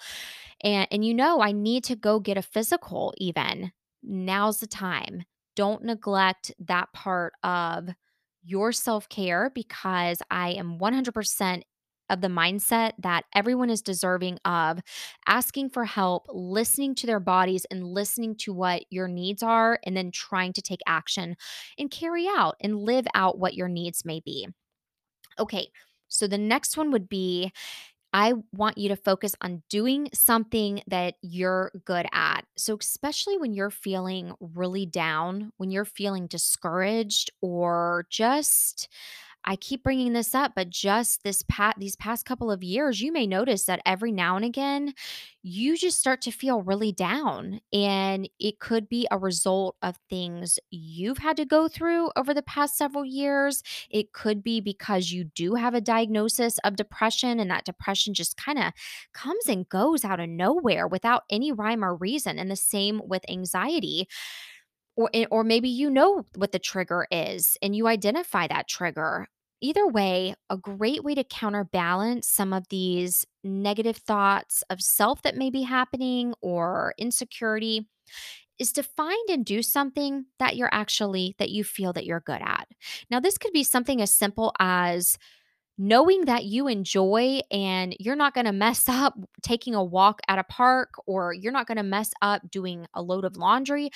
And, 0.63 0.87
and 0.91 1.05
you 1.05 1.13
know, 1.13 1.41
I 1.41 1.51
need 1.51 1.83
to 1.85 1.95
go 1.95 2.19
get 2.19 2.37
a 2.37 2.41
physical, 2.41 3.13
even. 3.17 3.71
Now's 4.05 4.59
the 4.59 4.67
time. 4.67 5.23
Don't 5.55 5.83
neglect 5.83 6.53
that 6.59 6.91
part 6.93 7.33
of 7.43 7.89
your 8.43 8.71
self 8.71 9.09
care 9.09 9.51
because 9.53 10.19
I 10.29 10.49
am 10.51 10.77
100% 10.77 11.63
of 12.09 12.21
the 12.21 12.27
mindset 12.27 12.91
that 12.99 13.25
everyone 13.33 13.71
is 13.71 13.81
deserving 13.81 14.37
of 14.45 14.79
asking 15.27 15.69
for 15.71 15.85
help, 15.85 16.27
listening 16.29 16.93
to 16.95 17.07
their 17.07 17.19
bodies, 17.19 17.65
and 17.71 17.83
listening 17.83 18.35
to 18.37 18.53
what 18.53 18.83
your 18.91 19.07
needs 19.07 19.41
are, 19.41 19.79
and 19.85 19.97
then 19.97 20.11
trying 20.11 20.53
to 20.53 20.61
take 20.61 20.81
action 20.85 21.35
and 21.79 21.89
carry 21.89 22.27
out 22.27 22.55
and 22.61 22.77
live 22.79 23.07
out 23.15 23.39
what 23.39 23.55
your 23.55 23.67
needs 23.67 24.05
may 24.05 24.19
be. 24.23 24.47
Okay, 25.39 25.69
so 26.07 26.27
the 26.27 26.37
next 26.37 26.77
one 26.77 26.91
would 26.91 27.09
be 27.09 27.51
I 28.15 28.33
want 28.53 28.77
you 28.77 28.87
to 28.89 28.95
focus 28.95 29.35
on 29.41 29.61
doing 29.69 30.07
something 30.13 30.81
that 30.87 31.15
you're 31.21 31.71
good 31.83 32.05
at. 32.13 32.45
So, 32.55 32.77
especially 32.79 33.37
when 33.37 33.53
you're 33.53 33.69
feeling 33.69 34.33
really 34.39 34.85
down, 34.85 35.51
when 35.57 35.69
you're 35.69 35.83
feeling 35.83 36.27
discouraged, 36.27 37.29
or 37.41 38.07
just 38.09 38.87
I 39.47 39.55
keep 39.55 39.83
bringing 39.83 40.13
this 40.13 40.33
up, 40.33 40.53
but 40.55 40.69
just 40.71 41.23
this 41.23 41.43
pat 41.47 41.75
these 41.77 41.95
past 41.95 42.25
couple 42.25 42.51
of 42.51 42.63
years, 42.63 42.99
you 43.01 43.11
may 43.11 43.27
notice 43.27 43.65
that 43.65 43.81
every 43.85 44.11
now 44.11 44.35
and 44.35 44.43
again, 44.43 44.93
you 45.43 45.77
just 45.77 45.99
start 45.99 46.21
to 46.23 46.31
feel 46.31 46.63
really 46.63 46.91
down. 46.91 47.61
And 47.71 48.27
it 48.39 48.59
could 48.59 48.89
be 48.89 49.07
a 49.11 49.19
result 49.19 49.75
of 49.83 49.97
things 50.09 50.57
you've 50.71 51.19
had 51.19 51.37
to 51.37 51.45
go 51.45 51.67
through 51.67 52.09
over 52.15 52.33
the 52.33 52.41
past 52.41 52.75
several 52.75 53.05
years. 53.05 53.61
It 53.91 54.13
could 54.13 54.43
be 54.43 54.61
because 54.61 55.11
you 55.11 55.25
do 55.25 55.53
have 55.55 55.75
a 55.75 55.81
diagnosis 55.81 56.57
of 56.63 56.75
depression, 56.75 57.39
and 57.39 57.51
that 57.51 57.65
depression 57.65 58.15
just 58.15 58.37
kind 58.37 58.57
of 58.57 58.73
comes 59.13 59.47
and 59.47 59.69
goes 59.69 60.03
out 60.03 60.19
of 60.19 60.29
nowhere 60.29 60.87
without 60.87 61.23
any 61.29 61.51
rhyme 61.51 61.83
or 61.85 61.95
reason. 61.95 62.39
And 62.39 62.49
the 62.49 62.55
same 62.55 63.01
with 63.05 63.23
anxiety 63.29 64.07
or 64.95 65.09
eh, 65.13 65.25
or 65.31 65.43
maybe 65.43 65.69
you 65.69 65.89
know 65.89 66.23
what 66.35 66.51
the 66.51 66.59
trigger 66.59 67.07
is 67.11 67.57
and 67.61 67.75
you 67.75 67.87
identify 67.87 68.47
that 68.47 68.67
trigger. 68.67 69.27
Either 69.65 69.87
way, 69.87 70.35
a 70.51 70.57
great 70.57 71.03
way 71.03 71.15
to 71.15 71.23
counterbalance 71.23 72.27
some 72.27 72.53
of 72.53 72.67
these 72.69 73.25
negative 73.43 73.97
thoughts 73.97 74.63
of 74.69 74.79
self 74.79 75.23
that 75.23 75.37
may 75.37 75.49
be 75.49 75.63
happening 75.63 76.35
or 76.39 76.93
insecurity 76.99 77.89
is 78.59 78.71
to 78.71 78.83
find 78.83 79.27
and 79.27 79.43
do 79.43 79.63
something 79.63 80.25
that 80.37 80.55
you're 80.55 80.69
actually 80.71 81.33
that 81.39 81.49
you 81.49 81.63
feel 81.63 81.93
that 81.93 82.05
you're 82.05 82.19
good 82.19 82.43
at. 82.43 82.67
Now, 83.09 83.19
this 83.19 83.39
could 83.39 83.53
be 83.53 83.63
something 83.63 84.03
as 84.03 84.13
simple 84.13 84.53
as 84.59 85.17
knowing 85.79 86.25
that 86.25 86.45
you 86.45 86.67
enjoy 86.67 87.39
and 87.49 87.95
you're 87.99 88.15
not 88.15 88.35
going 88.35 88.45
to 88.45 88.51
mess 88.51 88.87
up 88.87 89.15
taking 89.41 89.73
a 89.73 89.83
walk 89.83 90.21
at 90.27 90.37
a 90.37 90.43
park 90.43 90.93
or 91.07 91.33
you're 91.33 91.51
not 91.51 91.65
going 91.65 91.77
to 91.77 91.83
mess 91.83 92.11
up 92.21 92.51
doing 92.51 92.85
a 92.93 93.01
load 93.01 93.25
of 93.25 93.35
laundry 93.35 93.89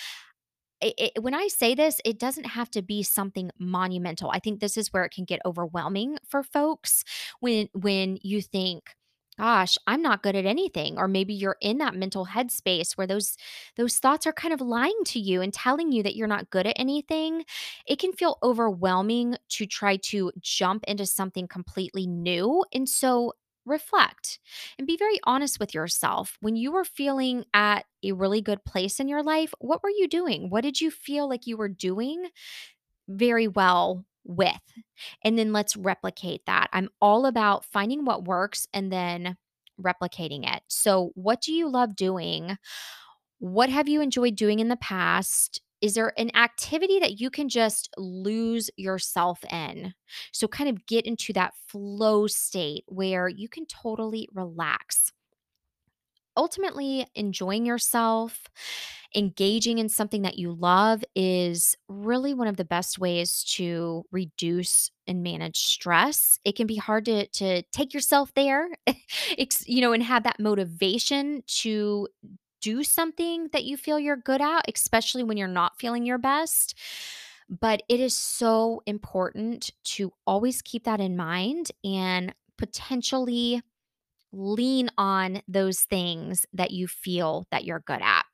it, 0.81 0.93
it, 1.15 1.23
when 1.23 1.33
I 1.33 1.47
say 1.47 1.75
this, 1.75 1.99
it 2.05 2.19
doesn't 2.19 2.45
have 2.45 2.69
to 2.71 2.81
be 2.81 3.03
something 3.03 3.51
monumental. 3.59 4.31
I 4.31 4.39
think 4.39 4.59
this 4.59 4.77
is 4.77 4.93
where 4.93 5.03
it 5.03 5.11
can 5.13 5.25
get 5.25 5.41
overwhelming 5.45 6.17
for 6.27 6.43
folks 6.43 7.03
when 7.39 7.69
when 7.73 8.17
you 8.21 8.41
think, 8.41 8.95
gosh, 9.37 9.77
I'm 9.87 10.01
not 10.01 10.21
good 10.23 10.35
at 10.35 10.45
anything 10.45 10.97
or 10.97 11.07
maybe 11.07 11.33
you're 11.33 11.55
in 11.61 11.77
that 11.77 11.95
mental 11.95 12.25
headspace 12.25 12.97
where 12.97 13.07
those 13.07 13.37
those 13.77 13.97
thoughts 13.97 14.27
are 14.27 14.33
kind 14.33 14.53
of 14.53 14.61
lying 14.61 14.99
to 15.05 15.19
you 15.19 15.41
and 15.41 15.53
telling 15.53 15.91
you 15.91 16.03
that 16.03 16.15
you're 16.15 16.27
not 16.27 16.49
good 16.49 16.67
at 16.67 16.79
anything. 16.79 17.45
It 17.85 17.99
can 17.99 18.13
feel 18.13 18.37
overwhelming 18.43 19.37
to 19.49 19.65
try 19.65 19.97
to 19.97 20.31
jump 20.41 20.83
into 20.87 21.05
something 21.05 21.47
completely 21.47 22.05
new. 22.07 22.63
And 22.73 22.87
so 22.87 23.33
reflect 23.69 24.39
and 24.77 24.87
be 24.87 24.97
very 24.97 25.19
honest 25.23 25.59
with 25.59 25.73
yourself. 25.73 26.37
When 26.41 26.55
you 26.55 26.71
were 26.71 26.85
feeling 26.85 27.45
at 27.53 27.85
a 28.03 28.11
really 28.13 28.41
good 28.41 28.65
place 28.65 28.99
in 28.99 29.07
your 29.07 29.23
life, 29.23 29.53
what 29.59 29.83
were 29.83 29.89
you 29.89 30.07
doing? 30.07 30.49
What 30.49 30.61
did 30.61 30.81
you 30.81 30.91
feel 30.91 31.29
like 31.29 31.47
you 31.47 31.57
were 31.57 31.69
doing 31.69 32.27
very 33.07 33.47
well 33.47 34.05
with? 34.25 34.59
And 35.23 35.37
then 35.37 35.53
let's 35.53 35.77
replicate 35.77 36.41
that. 36.47 36.69
I'm 36.73 36.89
all 37.01 37.25
about 37.25 37.65
finding 37.65 38.05
what 38.05 38.25
works 38.25 38.67
and 38.73 38.91
then 38.91 39.37
replicating 39.81 40.51
it. 40.51 40.63
So, 40.67 41.11
what 41.15 41.41
do 41.41 41.53
you 41.53 41.69
love 41.69 41.95
doing? 41.95 42.57
What 43.39 43.69
have 43.69 43.87
you 43.87 44.01
enjoyed 44.01 44.35
doing 44.35 44.59
in 44.59 44.67
the 44.67 44.77
past? 44.77 45.61
Is 45.81 45.93
there 45.93 46.13
an 46.17 46.35
activity 46.35 46.99
that 46.99 47.19
you 47.19 47.29
can 47.29 47.49
just 47.49 47.89
lose 47.97 48.69
yourself 48.77 49.43
in? 49.51 49.93
So, 50.33 50.47
kind 50.47 50.69
of 50.69 50.85
get 50.85 51.05
into 51.05 51.33
that 51.33 51.53
flow 51.67 52.27
state 52.27 52.83
where 52.87 53.27
you 53.29 53.47
can 53.49 53.65
totally 53.65 54.27
relax. 54.33 55.11
Ultimately, 56.37 57.05
enjoying 57.15 57.65
yourself, 57.65 58.43
engaging 59.15 59.77
in 59.79 59.89
something 59.89 60.21
that 60.21 60.37
you 60.37 60.53
love 60.53 61.03
is 61.13 61.75
really 61.89 62.33
one 62.33 62.47
of 62.47 62.55
the 62.55 62.63
best 62.63 62.97
ways 62.97 63.43
to 63.55 64.05
reduce 64.11 64.89
and 65.05 65.21
manage 65.21 65.57
stress. 65.57 66.39
It 66.45 66.55
can 66.55 66.67
be 66.67 66.77
hard 66.77 67.05
to 67.05 67.27
to 67.27 67.63
take 67.73 67.93
yourself 67.93 68.33
there, 68.35 68.69
you 69.65 69.81
know, 69.81 69.91
and 69.91 70.03
have 70.03 70.23
that 70.23 70.39
motivation 70.39 71.43
to 71.61 72.07
do 72.61 72.83
something 72.83 73.49
that 73.53 73.63
you 73.63 73.77
feel 73.77 73.99
you're 73.99 74.15
good 74.17 74.41
at, 74.41 74.65
especially 74.73 75.23
when 75.23 75.37
you're 75.37 75.47
not 75.47 75.79
feeling 75.79 76.05
your 76.05 76.17
best. 76.17 76.75
But 77.49 77.81
it 77.89 77.99
is 77.99 78.15
so 78.15 78.83
important 78.85 79.71
to 79.95 80.13
always 80.27 80.61
keep 80.61 80.83
that 80.83 80.99
in 80.99 81.17
mind 81.17 81.71
and 81.83 82.33
potentially 82.57 83.61
lean 84.31 84.89
on 84.97 85.41
those 85.47 85.81
things 85.81 86.45
that 86.53 86.71
you 86.71 86.87
feel 86.87 87.47
that 87.51 87.65
you're 87.65 87.79
good 87.79 88.01
at. 88.01 88.25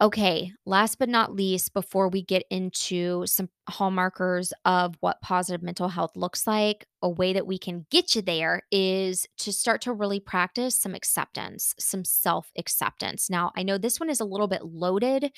Okay, 0.00 0.52
last 0.66 0.98
but 0.98 1.08
not 1.08 1.34
least, 1.34 1.72
before 1.72 2.08
we 2.08 2.20
get 2.20 2.42
into 2.50 3.24
some 3.26 3.48
hallmarkers 3.70 4.50
of 4.64 4.96
what 5.00 5.22
positive 5.22 5.62
mental 5.62 5.88
health 5.88 6.16
looks 6.16 6.48
like, 6.48 6.84
a 7.00 7.08
way 7.08 7.32
that 7.32 7.46
we 7.46 7.58
can 7.58 7.86
get 7.90 8.14
you 8.14 8.20
there 8.20 8.62
is 8.72 9.24
to 9.38 9.52
start 9.52 9.80
to 9.82 9.92
really 9.92 10.18
practice 10.18 10.74
some 10.74 10.96
acceptance, 10.96 11.74
some 11.78 12.04
self 12.04 12.50
acceptance. 12.58 13.30
Now, 13.30 13.52
I 13.56 13.62
know 13.62 13.78
this 13.78 14.00
one 14.00 14.10
is 14.10 14.18
a 14.18 14.24
little 14.24 14.48
bit 14.48 14.64
loaded. 14.64 15.30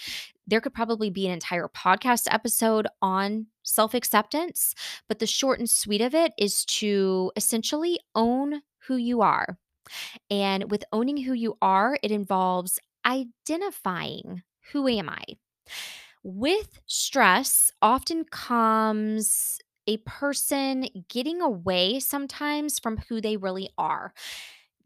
There 0.47 0.63
could 0.63 0.75
probably 0.75 1.11
be 1.11 1.27
an 1.27 1.33
entire 1.35 1.69
podcast 1.69 2.27
episode 2.31 2.87
on 3.03 3.49
self 3.63 3.93
acceptance, 3.93 4.75
but 5.07 5.19
the 5.19 5.27
short 5.27 5.59
and 5.59 5.69
sweet 5.69 6.01
of 6.01 6.15
it 6.15 6.33
is 6.39 6.65
to 6.65 7.31
essentially 7.37 8.01
own 8.15 8.63
who 8.87 8.97
you 8.97 9.21
are. 9.21 9.59
And 10.31 10.71
with 10.71 10.85
owning 10.93 11.19
who 11.19 11.33
you 11.33 11.57
are, 11.63 11.99
it 12.03 12.11
involves 12.11 12.79
identifying 13.07 14.43
who 14.73 14.89
am 14.89 15.09
I? 15.09 15.23
With 16.23 16.81
stress 16.87 17.71
often 17.81 18.25
comes 18.25 19.59
a 19.87 19.99
person 19.99 20.89
getting 21.09 21.41
away 21.41 22.01
sometimes 22.01 22.79
from 22.81 22.99
who 23.09 23.21
they 23.21 23.37
really 23.37 23.71
are. 23.79 24.13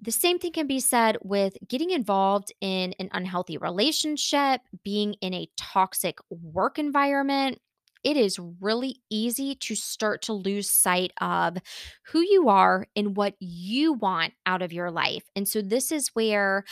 The 0.03 0.13
same 0.13 0.39
thing 0.39 0.53
can 0.53 0.67
be 0.67 0.81
said 0.81 1.19
with 1.23 1.57
getting 1.69 1.91
involved 1.91 2.53
in 2.61 2.95
an 2.99 3.11
unhealthy 3.13 3.59
relationship, 3.59 4.63
being 4.85 5.15
in 5.21 5.35
a 5.35 5.49
toxic 5.59 6.19
work 6.31 6.79
environment. 6.79 7.61
It 8.03 8.17
is 8.17 8.39
really 8.61 9.03
easy 9.11 9.55
to 9.57 9.75
start 9.75 10.23
to 10.23 10.33
lose 10.33 10.71
sight 10.71 11.13
of 11.21 11.59
who 12.07 12.21
you 12.21 12.49
are 12.49 12.87
and 12.97 13.15
what 13.17 13.35
you 13.41 13.93
want 13.93 14.33
out 14.47 14.63
of 14.63 14.73
your 14.73 14.91
life. 14.91 15.25
And 15.37 15.47
so, 15.47 15.61
this 15.61 15.93
is 15.93 16.09
where 16.15 16.65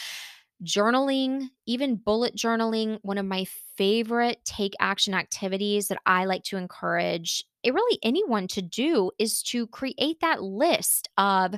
journaling, 0.64 1.51
even 1.66 1.97
bullet 1.97 2.35
journaling, 2.37 2.99
one 3.03 3.18
of 3.18 3.27
my 3.27 3.47
favorite 3.77 4.38
take 4.44 4.75
action 4.81 5.14
activities 5.14 5.88
that 5.88 6.01
I 6.05 6.25
like 6.25 6.42
to 6.44 6.57
encourage 6.57 7.44
it 7.62 7.75
really 7.75 7.99
anyone 8.03 8.47
to 8.49 8.62
do 8.62 9.11
is 9.18 9.42
to 9.42 9.66
create 9.68 10.21
that 10.21 10.42
list 10.42 11.09
of 11.18 11.55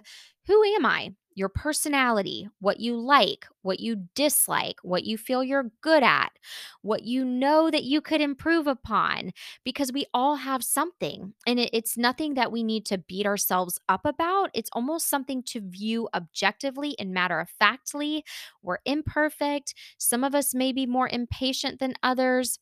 who 0.46 0.64
am 0.64 0.86
I? 0.86 1.12
Your 1.40 1.48
personality, 1.48 2.46
what 2.60 2.80
you 2.80 2.94
like, 2.94 3.46
what 3.62 3.80
you 3.80 4.06
dislike, 4.14 4.76
what 4.82 5.04
you 5.04 5.16
feel 5.16 5.42
you're 5.42 5.72
good 5.80 6.02
at, 6.02 6.32
what 6.82 7.04
you 7.04 7.24
know 7.24 7.70
that 7.70 7.84
you 7.84 8.02
could 8.02 8.20
improve 8.20 8.66
upon, 8.66 9.32
because 9.64 9.90
we 9.90 10.04
all 10.12 10.36
have 10.36 10.62
something. 10.62 11.32
And 11.46 11.58
it, 11.58 11.70
it's 11.72 11.96
nothing 11.96 12.34
that 12.34 12.52
we 12.52 12.62
need 12.62 12.84
to 12.86 12.98
beat 12.98 13.24
ourselves 13.24 13.80
up 13.88 14.02
about. 14.04 14.50
It's 14.52 14.68
almost 14.74 15.08
something 15.08 15.42
to 15.44 15.62
view 15.62 16.10
objectively 16.12 16.94
and 16.98 17.14
matter 17.14 17.40
of 17.40 17.48
factly. 17.58 18.22
We're 18.62 18.78
imperfect. 18.84 19.74
Some 19.96 20.22
of 20.22 20.34
us 20.34 20.54
may 20.54 20.72
be 20.72 20.84
more 20.84 21.08
impatient 21.08 21.80
than 21.80 21.94
others. 22.02 22.58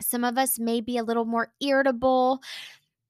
Some 0.00 0.22
of 0.22 0.38
us 0.38 0.58
may 0.58 0.80
be 0.80 0.98
a 0.98 1.04
little 1.04 1.24
more 1.24 1.48
irritable 1.60 2.40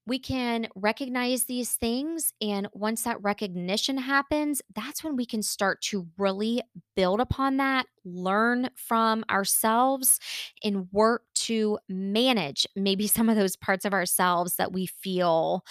we 0.06 0.18
can 0.18 0.68
recognize 0.74 1.44
these 1.44 1.76
things. 1.76 2.32
And 2.40 2.68
once 2.72 3.02
that 3.02 3.22
recognition 3.22 3.96
happens, 3.96 4.60
that's 4.74 5.02
when 5.02 5.16
we 5.16 5.24
can 5.24 5.42
start 5.42 5.80
to 5.82 6.06
really 6.18 6.62
build 6.94 7.20
upon 7.20 7.56
that, 7.56 7.86
learn 8.04 8.68
from 8.76 9.24
ourselves, 9.30 10.20
and 10.62 10.88
work 10.92 11.22
to 11.34 11.78
manage 11.88 12.66
maybe 12.76 13.06
some 13.14 13.28
of 13.28 13.36
those 13.36 13.56
parts 13.56 13.84
of 13.84 13.94
ourselves 13.94 14.56
that 14.56 14.72
we 14.72 14.86
feel 14.86 15.64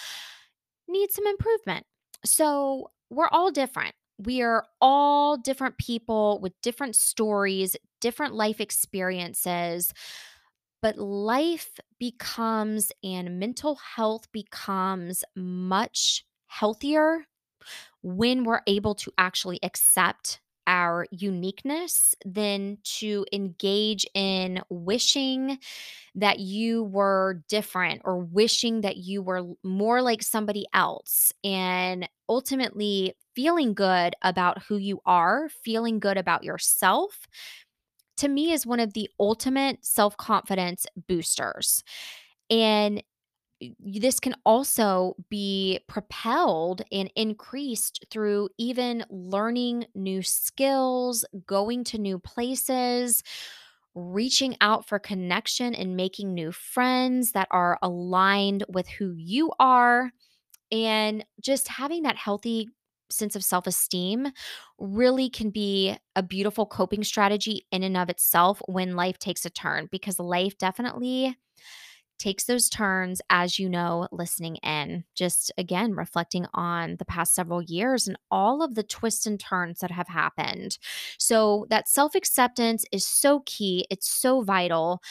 need 0.88 1.12
some 1.12 1.28
improvement. 1.28 1.86
So 2.26 2.92
we're 3.10 3.30
all 3.30 3.52
different. 3.52 3.94
We 4.18 4.42
are 4.42 4.66
all 4.82 5.38
different 5.38 5.78
people 5.78 6.40
with 6.42 6.54
different 6.62 6.96
stories, 6.96 7.76
different 8.00 8.34
life 8.34 8.60
experiences 8.62 9.94
but 10.84 10.98
life 10.98 11.80
becomes 12.04 12.92
and 13.02 13.40
mental 13.40 13.76
health 13.76 14.30
becomes 14.34 15.24
much 15.38 16.26
healthier 16.48 17.26
when 18.02 18.44
we're 18.44 18.62
able 18.68 18.96
to 18.96 19.12
actually 19.18 19.60
accept 19.64 20.42
our 20.68 21.06
uniqueness 21.12 22.16
than 22.26 22.78
to 22.84 23.26
engage 23.34 24.06
in 24.14 24.62
wishing 24.70 25.60
that 26.16 26.40
you 26.40 26.84
were 26.84 27.44
different 27.50 28.02
or 28.06 28.20
wishing 28.20 28.82
that 28.82 28.98
you 28.98 29.22
were 29.22 29.44
more 29.64 30.02
like 30.02 30.24
somebody 30.24 30.66
else. 30.74 31.34
And 31.44 32.10
ultimately 32.30 33.16
feeling 33.36 33.74
good 33.74 34.16
about 34.24 34.64
who 34.64 34.78
you 34.78 35.02
are, 35.06 35.50
feeling 35.64 36.00
good 36.00 36.18
about 36.18 36.44
yourself, 36.44 37.28
to 38.18 38.28
me 38.28 38.52
is 38.52 38.66
one 38.66 38.80
of 38.80 38.94
the 38.94 39.10
ultimate 39.20 39.86
self-confidence 39.86 40.86
boosters. 41.08 41.84
And 42.50 43.04
this 43.80 44.20
can 44.20 44.36
also 44.46 45.16
be 45.30 45.80
propelled 45.88 46.82
and 46.92 47.12
increased 47.16 48.06
through 48.12 48.50
even 48.58 49.06
learning 49.10 49.86
new 49.96 50.22
skills, 50.22 51.24
going 51.48 51.84
to 51.86 51.98
new 51.98 52.20
places, 52.20 53.24
reaching 53.96 54.58
out 54.60 54.86
for 54.88 55.00
connection 55.00 55.74
and 55.74 55.96
making 55.96 56.34
new 56.34 56.52
friends 56.52 57.32
that 57.32 57.48
are 57.52 57.80
aligned 57.82 58.66
with 58.68 58.88
who 58.90 59.14
you 59.16 59.52
are. 59.60 60.12
And 60.72 61.24
just 61.40 61.68
having 61.68 62.04
that 62.04 62.18
healthy 62.18 62.70
sense 63.14 63.36
of 63.36 63.44
self 63.44 63.68
esteem 63.68 64.28
really 64.80 65.30
can 65.30 65.50
be 65.50 65.96
a 66.16 66.24
beautiful 66.24 66.66
coping 66.66 67.04
strategy 67.04 67.66
in 67.72 67.84
and 67.84 67.98
of 67.98 68.10
itself 68.10 68.62
when 68.68 68.96
life 68.96 69.20
takes 69.20 69.46
a 69.46 69.50
turn 69.50 69.88
because 69.92 70.20
life 70.20 70.58
definitely 70.58 71.38
takes 72.20 72.46
those 72.46 72.70
turns 72.70 73.22
as 73.30 73.60
you 73.60 73.68
know 73.68 74.08
listening 74.12 74.56
in 74.58 75.04
just 75.16 75.52
again 75.58 75.94
reflecting 75.94 76.46
on 76.54 76.96
the 76.98 77.06
past 77.06 77.34
several 77.34 77.62
years 77.62 78.08
and 78.08 78.18
all 78.32 78.62
of 78.64 78.76
the 78.76 78.84
twists 78.84 79.26
and 79.26 79.40
turns 79.40 79.80
that 79.80 79.92
have 79.92 80.08
happened. 80.08 80.78
So 81.18 81.66
that 81.70 81.88
self-acceptance 81.90 82.86
is 82.92 83.06
so 83.06 83.42
key 83.46 83.86
it's 83.90 84.10
so 84.10 84.42
vital. 84.42 85.02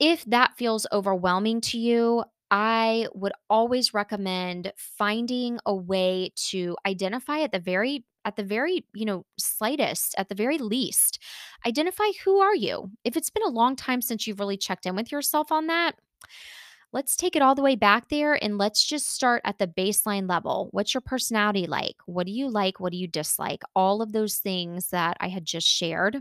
If 0.00 0.24
that 0.26 0.56
feels 0.58 0.86
overwhelming 0.92 1.60
to 1.62 1.78
you 1.78 2.24
I 2.52 3.08
would 3.14 3.32
always 3.48 3.94
recommend 3.94 4.74
finding 4.76 5.58
a 5.64 5.74
way 5.74 6.32
to 6.50 6.76
identify 6.86 7.40
at 7.40 7.50
the 7.50 7.58
very 7.58 8.04
at 8.24 8.36
the 8.36 8.44
very, 8.44 8.84
you 8.94 9.04
know, 9.04 9.24
slightest, 9.36 10.14
at 10.16 10.28
the 10.28 10.34
very 10.36 10.58
least, 10.58 11.18
identify 11.66 12.04
who 12.24 12.38
are 12.38 12.54
you? 12.54 12.90
If 13.02 13.16
it's 13.16 13.30
been 13.30 13.42
a 13.42 13.48
long 13.48 13.74
time 13.74 14.00
since 14.00 14.26
you've 14.26 14.38
really 14.38 14.56
checked 14.56 14.86
in 14.86 14.94
with 14.94 15.10
yourself 15.10 15.50
on 15.50 15.66
that, 15.66 15.96
let's 16.92 17.16
take 17.16 17.34
it 17.34 17.42
all 17.42 17.56
the 17.56 17.62
way 17.62 17.74
back 17.74 18.10
there 18.10 18.34
and 18.40 18.58
let's 18.58 18.84
just 18.84 19.08
start 19.08 19.42
at 19.44 19.58
the 19.58 19.66
baseline 19.66 20.28
level. 20.28 20.68
What's 20.70 20.94
your 20.94 21.00
personality 21.00 21.66
like? 21.66 21.96
What 22.06 22.26
do 22.26 22.32
you 22.32 22.48
like? 22.48 22.78
What 22.78 22.92
do 22.92 22.98
you 22.98 23.08
dislike? 23.08 23.62
All 23.74 24.02
of 24.02 24.12
those 24.12 24.36
things 24.36 24.90
that 24.90 25.16
I 25.18 25.28
had 25.28 25.44
just 25.44 25.66
shared, 25.66 26.20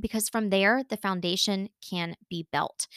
because 0.00 0.28
from 0.28 0.50
there, 0.50 0.82
the 0.88 0.96
foundation 0.96 1.68
can 1.88 2.16
be 2.28 2.48
built. 2.50 2.88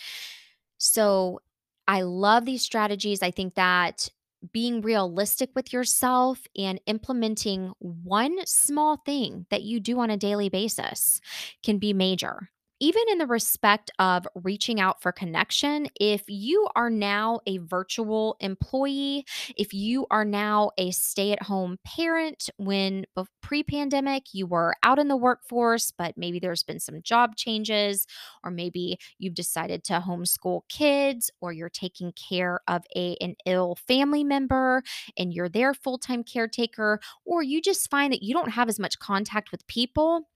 So 0.77 1.41
I 1.87 2.01
love 2.01 2.45
these 2.45 2.63
strategies. 2.63 3.21
I 3.21 3.31
think 3.31 3.55
that 3.55 4.09
being 4.51 4.81
realistic 4.81 5.49
with 5.55 5.73
yourself 5.73 6.45
and 6.57 6.79
implementing 6.85 7.73
one 7.79 8.37
small 8.45 8.97
thing 8.97 9.47
that 9.49 9.63
you 9.63 9.79
do 9.79 9.99
on 9.99 10.09
a 10.09 10.17
daily 10.17 10.49
basis 10.49 11.19
can 11.63 11.79
be 11.79 11.93
major 11.93 12.49
even 12.79 13.03
in 13.09 13.17
the 13.17 13.27
respect 13.27 13.91
of 13.99 14.27
reaching 14.35 14.79
out 14.79 15.01
for 15.01 15.11
connection, 15.11 15.87
if 15.99 16.23
you 16.27 16.67
are 16.75 16.89
now 16.89 17.39
a 17.47 17.57
virtual 17.59 18.35
employee, 18.39 19.25
if 19.55 19.73
you 19.73 20.05
are 20.11 20.25
now 20.25 20.71
a 20.77 20.91
stay 20.91 21.31
at 21.31 21.43
home 21.43 21.77
parent, 21.85 22.49
when 22.57 23.05
pre 23.41 23.63
pandemic 23.63 24.23
you 24.33 24.47
were 24.47 24.75
out 24.83 24.99
in 24.99 25.07
the 25.07 25.15
workforce, 25.15 25.91
but 25.91 26.17
maybe 26.17 26.39
there's 26.39 26.63
been 26.63 26.79
some 26.79 27.01
job 27.01 27.35
changes, 27.35 28.05
or 28.43 28.51
maybe 28.51 28.97
you've 29.19 29.35
decided 29.35 29.83
to 29.85 30.03
homeschool 30.05 30.61
kids, 30.67 31.31
or 31.41 31.53
you're 31.53 31.69
taking 31.69 32.11
care 32.13 32.59
of 32.67 32.83
a, 32.95 33.15
an 33.21 33.35
ill 33.45 33.77
family 33.87 34.23
member 34.23 34.83
and 35.17 35.33
you're 35.33 35.49
their 35.49 35.73
full 35.73 35.97
time 35.97 36.23
caretaker, 36.23 36.99
or 37.25 37.43
you 37.43 37.61
just 37.61 37.89
find 37.89 38.11
that 38.11 38.23
you 38.23 38.33
don't 38.33 38.51
have 38.51 38.67
as 38.67 38.79
much 38.79 38.99
contact 38.99 39.51
with 39.51 39.65
people 39.67 40.27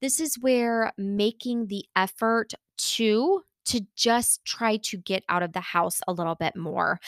this 0.00 0.20
is 0.20 0.38
where 0.40 0.92
making 0.96 1.66
the 1.66 1.84
effort 1.96 2.52
to 2.76 3.42
to 3.64 3.80
just 3.96 4.44
try 4.44 4.76
to 4.76 4.96
get 4.96 5.22
out 5.28 5.42
of 5.42 5.52
the 5.52 5.60
house 5.60 6.00
a 6.08 6.12
little 6.12 6.34
bit 6.34 6.56
more. 6.56 6.98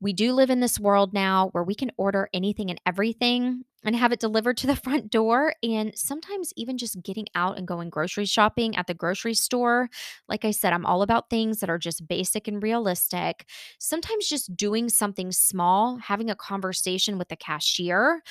We 0.00 0.12
do 0.12 0.32
live 0.32 0.50
in 0.50 0.60
this 0.60 0.78
world 0.78 1.14
now 1.14 1.48
where 1.52 1.64
we 1.64 1.74
can 1.74 1.90
order 1.96 2.28
anything 2.34 2.70
and 2.70 2.80
everything 2.86 3.64
and 3.84 3.96
have 3.96 4.12
it 4.12 4.20
delivered 4.20 4.56
to 4.58 4.66
the 4.66 4.76
front 4.84 5.10
door. 5.10 5.54
And 5.62 5.92
sometimes 5.96 6.52
even 6.56 6.78
just 6.78 7.02
getting 7.02 7.26
out 7.34 7.58
and 7.58 7.66
going 7.66 7.90
grocery 7.90 8.26
shopping 8.26 8.76
at 8.76 8.86
the 8.86 8.94
grocery 8.94 9.34
store. 9.34 9.88
Like 10.28 10.44
I 10.44 10.50
said, 10.50 10.72
I'm 10.72 10.86
all 10.86 11.02
about 11.02 11.30
things 11.30 11.60
that 11.60 11.70
are 11.70 11.78
just 11.78 12.06
basic 12.06 12.46
and 12.46 12.62
realistic. 12.62 13.48
Sometimes 13.78 14.28
just 14.28 14.56
doing 14.56 14.88
something 14.88 15.32
small, 15.32 15.96
having 15.96 16.30
a 16.30 16.36
conversation 16.36 17.18
with 17.18 17.28
the 17.28 17.36
cashier, 17.36 18.22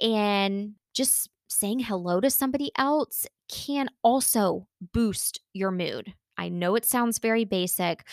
and 0.00 0.74
just 0.94 1.28
saying 1.54 1.80
hello 1.80 2.20
to 2.20 2.30
somebody 2.30 2.70
else 2.76 3.26
can 3.48 3.88
also 4.02 4.66
boost 4.92 5.40
your 5.52 5.70
mood. 5.70 6.14
I 6.36 6.48
know 6.48 6.74
it 6.74 6.84
sounds 6.84 7.18
very 7.18 7.44
basic, 7.44 8.06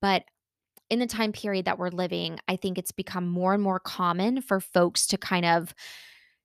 but 0.00 0.24
in 0.90 0.98
the 1.00 1.06
time 1.06 1.32
period 1.32 1.64
that 1.64 1.78
we're 1.78 1.88
living, 1.88 2.38
I 2.46 2.56
think 2.56 2.78
it's 2.78 2.92
become 2.92 3.26
more 3.26 3.54
and 3.54 3.62
more 3.62 3.80
common 3.80 4.40
for 4.40 4.60
folks 4.60 5.06
to 5.08 5.18
kind 5.18 5.44
of 5.44 5.74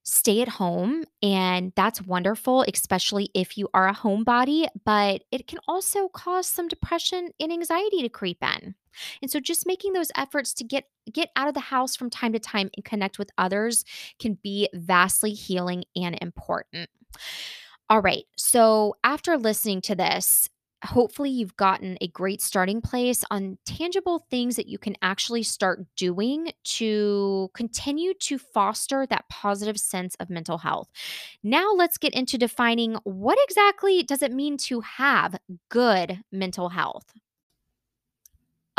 stay 0.02 0.40
at 0.42 0.48
home. 0.48 1.04
And 1.22 1.72
that's 1.76 2.02
wonderful, 2.02 2.64
especially 2.72 3.30
if 3.34 3.56
you 3.58 3.68
are 3.74 3.88
a 3.88 3.94
homebody, 3.94 4.66
but 4.84 5.22
it 5.30 5.46
can 5.46 5.58
also 5.68 6.08
cause 6.08 6.46
some 6.46 6.68
depression 6.68 7.30
and 7.38 7.52
anxiety 7.52 8.02
to 8.02 8.08
creep 8.08 8.38
in. 8.42 8.74
And 9.22 9.30
so 9.30 9.40
just 9.40 9.66
making 9.66 9.92
those 9.92 10.10
efforts 10.16 10.52
to 10.54 10.64
get 10.64 10.84
get 11.12 11.30
out 11.36 11.48
of 11.48 11.54
the 11.54 11.60
house 11.60 11.96
from 11.96 12.10
time 12.10 12.32
to 12.32 12.38
time 12.38 12.70
and 12.76 12.84
connect 12.84 13.18
with 13.18 13.30
others 13.38 13.84
can 14.18 14.38
be 14.42 14.68
vastly 14.74 15.32
healing 15.32 15.84
and 15.96 16.18
important. 16.20 16.88
All 17.88 18.00
right. 18.00 18.24
So 18.36 18.94
after 19.02 19.36
listening 19.36 19.80
to 19.82 19.94
this, 19.94 20.48
hopefully 20.84 21.30
you've 21.30 21.56
gotten 21.56 21.98
a 22.00 22.08
great 22.08 22.40
starting 22.40 22.80
place 22.80 23.24
on 23.30 23.58
tangible 23.66 24.24
things 24.30 24.56
that 24.56 24.68
you 24.68 24.78
can 24.78 24.96
actually 25.02 25.42
start 25.42 25.80
doing 25.96 26.52
to 26.64 27.50
continue 27.54 28.14
to 28.14 28.38
foster 28.38 29.06
that 29.06 29.28
positive 29.28 29.78
sense 29.78 30.14
of 30.20 30.30
mental 30.30 30.58
health. 30.58 30.88
Now 31.42 31.72
let's 31.72 31.98
get 31.98 32.14
into 32.14 32.38
defining 32.38 32.94
what 33.04 33.38
exactly 33.44 34.02
does 34.02 34.22
it 34.22 34.32
mean 34.32 34.56
to 34.58 34.80
have 34.80 35.36
good 35.68 36.20
mental 36.32 36.70
health? 36.70 37.04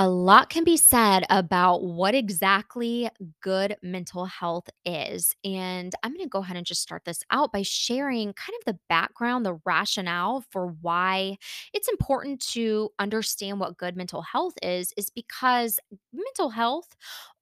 A 0.03 0.09
lot 0.09 0.49
can 0.49 0.63
be 0.63 0.77
said 0.77 1.25
about 1.29 1.83
what 1.83 2.15
exactly 2.15 3.07
good 3.39 3.75
mental 3.83 4.25
health 4.25 4.67
is. 4.83 5.35
And 5.45 5.93
I'm 6.01 6.11
going 6.11 6.25
to 6.25 6.27
go 6.29 6.39
ahead 6.39 6.57
and 6.57 6.65
just 6.65 6.81
start 6.81 7.05
this 7.05 7.21
out 7.29 7.51
by 7.51 7.61
sharing 7.61 8.33
kind 8.33 8.57
of 8.59 8.65
the 8.65 8.79
background, 8.89 9.45
the 9.45 9.59
rationale 9.63 10.43
for 10.49 10.75
why 10.81 11.37
it's 11.71 11.87
important 11.87 12.41
to 12.53 12.89
understand 12.97 13.59
what 13.59 13.77
good 13.77 13.95
mental 13.95 14.23
health 14.23 14.55
is, 14.63 14.91
is 14.97 15.11
because 15.11 15.79
mental 16.11 16.49
health 16.49 16.95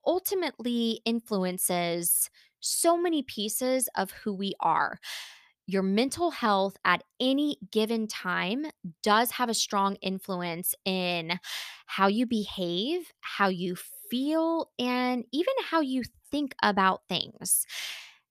ultimately 0.06 1.00
influences 1.06 2.30
so 2.60 2.98
many 2.98 3.24
pieces 3.24 3.88
of 3.96 4.12
who 4.12 4.34
we 4.34 4.54
are 4.60 5.00
your 5.70 5.84
mental 5.84 6.32
health 6.32 6.78
at 6.84 7.04
any 7.20 7.58
given 7.72 8.08
time 8.08 8.66
does 9.04 9.32
have 9.32 9.50
a 9.50 9.54
strong 9.54 9.96
influence 9.98 10.74
in 10.86 11.40
how 11.86 12.08
you 12.08 12.26
behave, 12.26 13.12
how 13.22 13.48
you 13.50 13.76
feel, 14.10 14.72
and 14.80 15.26
even 15.32 15.54
how 15.70 15.82
you 15.82 16.04
think 16.32 16.56
about 16.64 17.02
things 17.08 17.66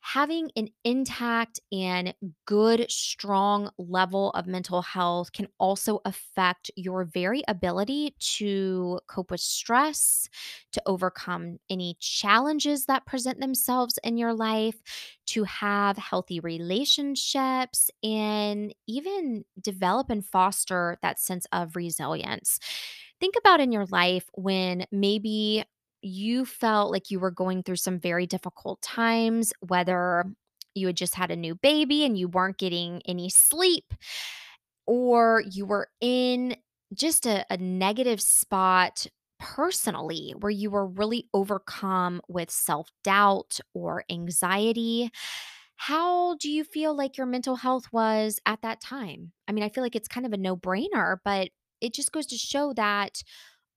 having 0.00 0.50
an 0.56 0.68
intact 0.84 1.60
and 1.72 2.14
good, 2.46 2.90
strong 2.90 3.70
level 3.78 4.30
of 4.30 4.46
mental 4.46 4.82
health 4.82 5.32
can 5.32 5.48
also 5.58 6.00
affect 6.04 6.70
your 6.76 7.04
very 7.04 7.42
ability 7.48 8.14
to 8.18 9.00
cope 9.06 9.30
with 9.30 9.40
stress, 9.40 10.28
to 10.72 10.82
overcome 10.86 11.58
any 11.68 11.96
challenges 12.00 12.86
that 12.86 13.06
present 13.06 13.40
themselves 13.40 13.98
in 14.02 14.16
your 14.16 14.34
life, 14.34 14.80
to 15.26 15.44
have 15.44 15.96
healthy 15.96 16.40
relationships, 16.40 17.90
and 18.02 18.74
even 18.86 19.44
develop 19.60 20.10
and 20.10 20.24
foster 20.24 20.96
that 21.02 21.18
sense 21.18 21.46
of 21.52 21.76
resilience. 21.76 22.58
Think 23.20 23.34
about 23.36 23.60
in 23.60 23.72
your 23.72 23.86
life 23.86 24.30
when 24.34 24.86
maybe 24.92 25.64
you 26.02 26.44
felt 26.44 26.90
like 26.90 27.10
you 27.10 27.20
were 27.20 27.30
going 27.30 27.62
through 27.62 27.76
some 27.76 27.98
very 27.98 28.26
difficult 28.26 28.80
times, 28.82 29.52
whether 29.60 30.24
you 30.74 30.86
had 30.86 30.96
just 30.96 31.14
had 31.14 31.30
a 31.30 31.36
new 31.36 31.54
baby 31.54 32.04
and 32.04 32.18
you 32.18 32.28
weren't 32.28 32.58
getting 32.58 33.02
any 33.06 33.28
sleep, 33.28 33.92
or 34.86 35.42
you 35.50 35.66
were 35.66 35.88
in 36.00 36.56
just 36.94 37.26
a, 37.26 37.44
a 37.50 37.56
negative 37.56 38.20
spot 38.20 39.06
personally 39.38 40.34
where 40.40 40.50
you 40.50 40.70
were 40.70 40.86
really 40.86 41.28
overcome 41.32 42.20
with 42.28 42.50
self 42.50 42.90
doubt 43.04 43.58
or 43.74 44.04
anxiety. 44.10 45.10
How 45.76 46.34
do 46.36 46.50
you 46.50 46.64
feel 46.64 46.94
like 46.96 47.16
your 47.16 47.26
mental 47.26 47.56
health 47.56 47.92
was 47.92 48.40
at 48.46 48.62
that 48.62 48.80
time? 48.80 49.32
I 49.46 49.52
mean, 49.52 49.62
I 49.62 49.68
feel 49.68 49.84
like 49.84 49.94
it's 49.94 50.08
kind 50.08 50.26
of 50.26 50.32
a 50.32 50.36
no 50.36 50.56
brainer, 50.56 51.18
but 51.24 51.50
it 51.80 51.94
just 51.94 52.10
goes 52.10 52.26
to 52.26 52.36
show 52.36 52.72
that 52.74 53.22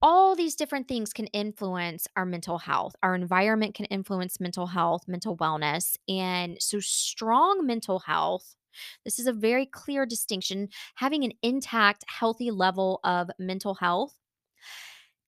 all 0.02 0.34
these 0.34 0.56
different 0.56 0.88
things 0.88 1.12
can 1.12 1.26
influence 1.28 2.08
our 2.16 2.26
mental 2.26 2.58
health. 2.58 2.96
Our 3.02 3.14
environment 3.14 3.74
can 3.74 3.86
influence 3.86 4.40
mental 4.40 4.66
health, 4.66 5.06
mental 5.06 5.36
wellness. 5.36 5.96
And 6.08 6.60
so, 6.60 6.80
strong 6.80 7.64
mental 7.66 8.00
health, 8.00 8.56
this 9.04 9.18
is 9.18 9.26
a 9.26 9.32
very 9.32 9.66
clear 9.66 10.04
distinction. 10.06 10.68
Having 10.96 11.24
an 11.24 11.32
intact, 11.42 12.04
healthy 12.08 12.50
level 12.50 13.00
of 13.04 13.30
mental 13.38 13.74
health 13.76 14.18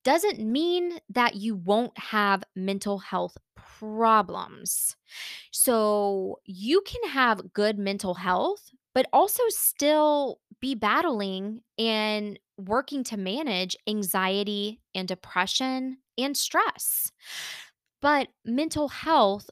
doesn't 0.05 0.39
mean 0.39 0.99
that 1.09 1.35
you 1.37 1.55
won't 1.57 1.97
have 1.99 2.45
mental 2.55 2.99
health 2.99 3.39
problems. 3.57 4.97
So, 5.53 6.41
you 6.47 6.83
can 6.83 7.11
have 7.11 7.53
good 7.53 7.79
mental 7.79 8.15
health, 8.15 8.71
but 8.95 9.07
also 9.13 9.43
still 9.49 10.41
be 10.61 10.75
battling 10.75 11.63
and 11.79 12.39
working 12.57 13.05
to 13.05 13.17
manage 13.17 13.77
anxiety 13.89 14.81
and 14.95 15.09
depression 15.09 15.99
and 16.17 16.37
stress. 16.37 17.11
But 18.01 18.29
mental 18.45 18.89
health 18.89 19.51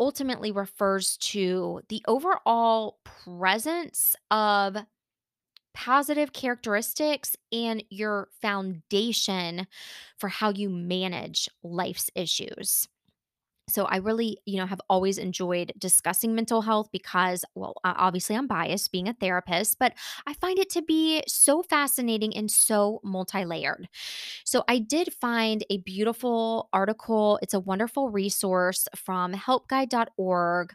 ultimately 0.00 0.52
refers 0.52 1.16
to 1.18 1.82
the 1.88 2.02
overall 2.08 3.00
presence 3.04 4.16
of 4.30 4.76
positive 5.74 6.32
characteristics 6.32 7.36
and 7.52 7.84
your 7.90 8.28
foundation 8.40 9.66
for 10.18 10.28
how 10.28 10.50
you 10.50 10.68
manage 10.68 11.48
life's 11.62 12.10
issues. 12.14 12.88
So 13.68 13.84
I 13.84 13.96
really, 13.98 14.38
you 14.46 14.56
know, 14.58 14.66
have 14.66 14.80
always 14.88 15.18
enjoyed 15.18 15.72
discussing 15.78 16.34
mental 16.34 16.62
health 16.62 16.88
because, 16.92 17.44
well, 17.54 17.74
obviously 17.84 18.36
I'm 18.36 18.46
biased 18.46 18.90
being 18.92 19.08
a 19.08 19.12
therapist, 19.14 19.78
but 19.78 19.94
I 20.26 20.34
find 20.34 20.58
it 20.58 20.70
to 20.70 20.82
be 20.82 21.22
so 21.28 21.62
fascinating 21.62 22.34
and 22.36 22.50
so 22.50 23.00
multi 23.04 23.44
layered. 23.44 23.88
So 24.44 24.64
I 24.68 24.78
did 24.78 25.12
find 25.14 25.64
a 25.70 25.78
beautiful 25.78 26.68
article. 26.72 27.38
It's 27.42 27.54
a 27.54 27.60
wonderful 27.60 28.10
resource 28.10 28.88
from 28.96 29.32
helpguide.org. 29.34 30.74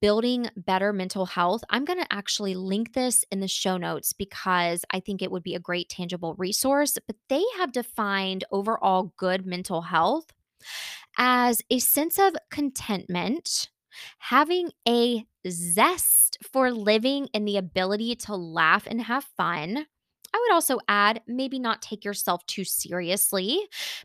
Building 0.00 0.48
better 0.56 0.92
mental 0.92 1.26
health. 1.26 1.64
I'm 1.70 1.84
going 1.84 1.98
to 1.98 2.12
actually 2.12 2.54
link 2.54 2.92
this 2.92 3.24
in 3.32 3.40
the 3.40 3.48
show 3.48 3.76
notes 3.76 4.12
because 4.12 4.84
I 4.92 5.00
think 5.00 5.22
it 5.22 5.30
would 5.32 5.42
be 5.42 5.56
a 5.56 5.60
great 5.60 5.88
tangible 5.88 6.34
resource. 6.34 6.98
But 7.04 7.16
they 7.28 7.42
have 7.56 7.72
defined 7.72 8.44
overall 8.52 9.12
good 9.16 9.44
mental 9.44 9.82
health 9.82 10.32
as 11.18 11.60
a 11.70 11.78
sense 11.78 12.18
of 12.18 12.34
contentment, 12.50 13.70
having 14.18 14.70
a 14.88 15.24
zest 15.48 16.38
for 16.52 16.70
living 16.70 17.28
and 17.34 17.46
the 17.46 17.56
ability 17.56 18.14
to 18.16 18.36
laugh 18.36 18.86
and 18.86 19.02
have 19.02 19.24
fun. 19.36 19.86
I 20.34 20.38
would 20.38 20.52
also 20.54 20.78
add 20.88 21.22
maybe 21.26 21.58
not 21.58 21.82
take 21.82 22.04
yourself 22.04 22.44
too 22.46 22.64
seriously 22.64 23.60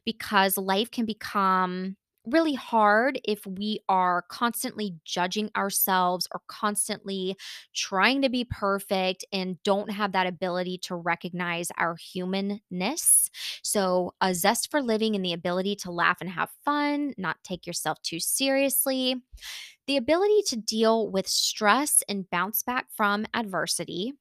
because 0.06 0.58
life 0.58 0.90
can 0.90 1.06
become 1.06 1.98
really 2.26 2.54
hard 2.54 3.20
if 3.24 3.46
we 3.46 3.80
are 3.90 4.24
constantly 4.30 4.96
judging 5.06 5.50
ourselves 5.56 6.28
or 6.34 6.42
constantly 6.48 7.36
trying 7.74 8.22
to 8.22 8.30
be 8.30 8.46
perfect 8.46 9.26
and 9.32 9.62
don't 9.64 9.92
have 9.92 10.12
that 10.14 10.28
ability 10.28 10.78
to 10.80 10.96
recognize 10.96 11.70
our 11.78 11.96
humanness. 11.96 13.30
So, 13.64 14.14
a 14.22 14.34
zest 14.34 14.72
for 14.72 14.82
living 14.82 15.16
and 15.16 15.24
the 15.24 15.34
ability 15.34 15.76
to 15.78 15.92
laugh 15.92 16.18
and 16.22 16.30
have 16.30 16.50
fun, 16.64 17.14
not 17.18 17.38
take 17.44 17.68
yourself 17.68 18.02
too 18.02 18.20
seriously, 18.20 19.16
the 19.88 19.98
ability 19.98 20.42
to 20.48 20.56
deal 20.58 21.10
with 21.10 21.28
stress 21.28 22.04
and 22.08 22.30
bounce 22.30 22.64
back 22.64 22.88
from 22.96 23.26
adversity 23.34 24.14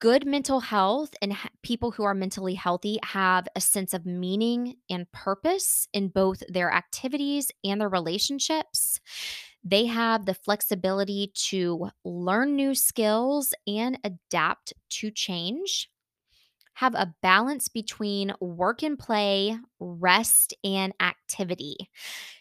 good 0.00 0.26
mental 0.26 0.60
health 0.60 1.14
and 1.22 1.32
h- 1.32 1.38
people 1.62 1.92
who 1.92 2.02
are 2.04 2.14
mentally 2.14 2.54
healthy 2.54 2.98
have 3.02 3.48
a 3.56 3.60
sense 3.60 3.94
of 3.94 4.06
meaning 4.06 4.76
and 4.90 5.10
purpose 5.12 5.88
in 5.92 6.08
both 6.08 6.42
their 6.48 6.70
activities 6.72 7.50
and 7.64 7.80
their 7.80 7.88
relationships. 7.88 9.00
They 9.64 9.86
have 9.86 10.26
the 10.26 10.34
flexibility 10.34 11.32
to 11.50 11.90
learn 12.04 12.56
new 12.56 12.74
skills 12.74 13.54
and 13.66 13.98
adapt 14.04 14.74
to 14.90 15.10
change. 15.10 15.90
Have 16.74 16.94
a 16.94 17.14
balance 17.22 17.68
between 17.68 18.32
work 18.40 18.82
and 18.84 18.98
play, 18.98 19.58
rest 19.80 20.54
and 20.62 20.94
activity. 21.00 21.76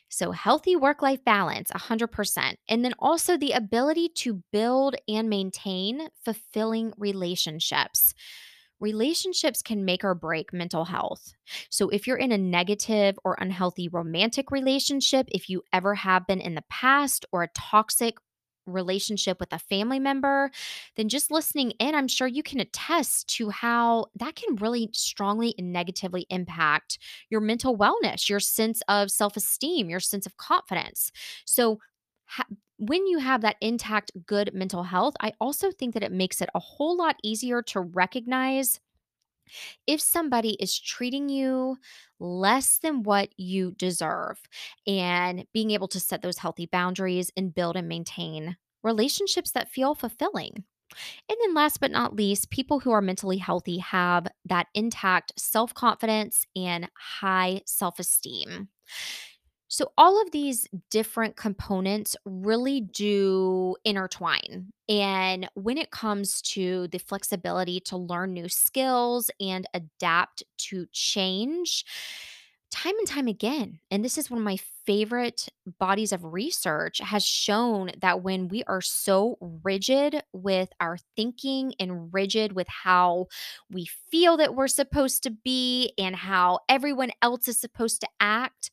So, 0.10 0.32
healthy 0.32 0.76
work 0.76 1.02
life 1.02 1.24
balance, 1.26 1.70
100%. 1.72 2.58
And 2.70 2.84
then 2.84 2.94
also 3.00 3.38
the 3.38 3.52
ability 3.52 4.10
to 4.16 4.44
build 4.52 4.96
and 5.08 5.30
maintain 5.30 6.08
fulfilling 6.24 6.94
relationships. 6.98 8.14
Relationships 8.80 9.64
can 9.64 9.86
make 9.86 10.04
or 10.04 10.14
break 10.14 10.54
mental 10.54 10.86
health. 10.86 11.34
So, 11.70 11.90
if 11.90 12.06
you're 12.08 12.18
in 12.18 12.32
a 12.32 12.38
negative 12.38 13.18
or 13.26 13.36
unhealthy 13.40 13.88
romantic 13.90 14.52
relationship, 14.52 15.28
if 15.30 15.50
you 15.50 15.64
ever 15.74 15.96
have 15.96 16.28
been 16.28 16.40
in 16.40 16.56
the 16.56 16.64
past, 16.70 17.26
or 17.32 17.44
a 17.44 17.50
toxic 17.56 18.16
relationship 18.68 19.40
with 19.40 19.52
a 19.54 19.60
family 19.60 20.00
member, 20.00 20.52
then 20.96 21.10
just 21.10 21.32
listening 21.32 21.72
in, 21.80 21.96
I'm 21.96 22.08
sure 22.08 22.28
you 22.28 22.44
can 22.44 22.60
attest 22.60 23.28
to 23.38 23.50
how 23.50 24.08
that 24.16 24.36
can 24.36 24.56
really 24.56 24.90
strongly 24.94 25.56
and 25.58 25.72
negatively 25.74 26.26
impact 26.30 27.00
your 27.30 27.42
mental 27.42 27.78
wellness, 27.78 28.30
your 28.30 28.40
sense 28.40 28.82
of 28.88 29.10
self 29.12 29.38
esteem, 29.38 29.90
your 29.90 30.00
sense 30.00 30.26
of 30.26 30.38
confidence. 30.38 31.12
So, 31.46 31.80
ha- 32.26 32.46
when 32.78 33.08
you 33.08 33.18
have 33.18 33.42
that 33.42 33.56
intact, 33.60 34.12
good 34.28 34.54
mental 34.54 34.84
health, 34.84 35.16
I 35.20 35.34
also 35.42 35.72
think 35.72 35.94
that 35.96 36.04
it 36.04 36.12
makes 36.12 36.42
it 36.42 36.50
a 36.54 36.60
whole 36.60 36.96
lot 36.96 37.16
easier 37.24 37.62
to 37.64 37.82
recognize 37.82 38.80
if 39.86 40.02
somebody 40.02 40.52
is 40.60 40.80
treating 40.80 41.30
you 41.30 41.78
less 42.20 42.80
than 42.80 43.04
what 43.04 43.30
you 43.38 43.72
deserve 43.78 44.40
and 44.86 45.46
being 45.54 45.72
able 45.72 45.88
to 45.90 46.00
set 46.00 46.22
those 46.22 46.40
healthy 46.40 46.66
boundaries 46.66 47.32
and 47.38 47.54
build 47.54 47.76
and 47.76 47.88
maintain 47.88 48.58
relationships 48.84 49.52
that 49.52 49.70
feel 49.70 49.96
fulfilling. 49.96 50.64
And 51.30 51.38
then, 51.42 51.54
last 51.54 51.80
but 51.80 51.92
not 51.92 52.16
least, 52.16 52.50
people 52.50 52.80
who 52.80 52.92
are 52.92 53.02
mentally 53.02 53.38
healthy 53.38 53.80
have 53.80 54.28
that 54.46 54.68
intact 54.74 55.34
self 55.40 55.74
confidence 55.74 56.46
and 56.56 56.90
high 56.98 57.62
self 57.66 58.00
esteem. 58.00 58.70
So, 59.70 59.92
all 59.98 60.22
of 60.22 60.32
these 60.32 60.68
different 60.90 61.36
components 61.36 62.16
really 62.26 62.82
do 62.82 63.76
intertwine. 63.84 64.72
And 64.88 65.50
when 65.56 65.78
it 65.78 65.92
comes 65.92 66.42
to 66.54 66.88
the 66.88 67.00
flexibility 67.00 67.82
to 67.82 67.98
learn 67.98 68.34
new 68.34 68.48
skills 68.48 69.30
and 69.42 69.68
adapt 69.74 70.44
to 70.70 70.86
change, 70.94 71.84
time 72.72 72.98
and 72.98 73.08
time 73.08 73.28
again, 73.28 73.80
and 73.92 74.04
this 74.04 74.18
is 74.18 74.30
one 74.30 74.40
of 74.40 74.44
my 74.46 74.58
favorite 74.86 75.48
bodies 75.80 76.12
of 76.14 76.24
research, 76.24 77.00
has 77.00 77.26
shown 77.26 77.92
that 78.02 78.22
when 78.24 78.48
we 78.48 78.64
are 78.66 78.82
so 78.82 79.38
rigid 79.64 80.22
with 80.34 80.70
our 80.80 80.98
thinking 81.16 81.74
and 81.80 82.14
rigid 82.14 82.54
with 82.54 82.68
how 82.68 83.28
we 83.70 83.86
feel 84.12 84.38
that 84.38 84.56
we're 84.56 84.68
supposed 84.68 85.24
to 85.24 85.30
be 85.32 85.94
and 85.98 86.16
how 86.16 86.60
everyone 86.70 87.12
else 87.22 87.48
is 87.48 87.60
supposed 87.60 88.02
to 88.02 88.08
act, 88.20 88.70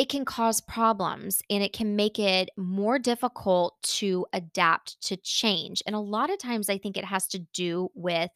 it 0.00 0.08
can 0.08 0.24
cause 0.24 0.62
problems 0.62 1.42
and 1.50 1.62
it 1.62 1.74
can 1.74 1.94
make 1.94 2.18
it 2.18 2.48
more 2.56 2.98
difficult 2.98 3.74
to 3.82 4.24
adapt 4.32 4.98
to 5.02 5.14
change. 5.18 5.82
And 5.84 5.94
a 5.94 6.00
lot 6.00 6.30
of 6.30 6.38
times, 6.38 6.70
I 6.70 6.78
think 6.78 6.96
it 6.96 7.04
has 7.04 7.26
to 7.28 7.40
do 7.52 7.90
with 7.94 8.30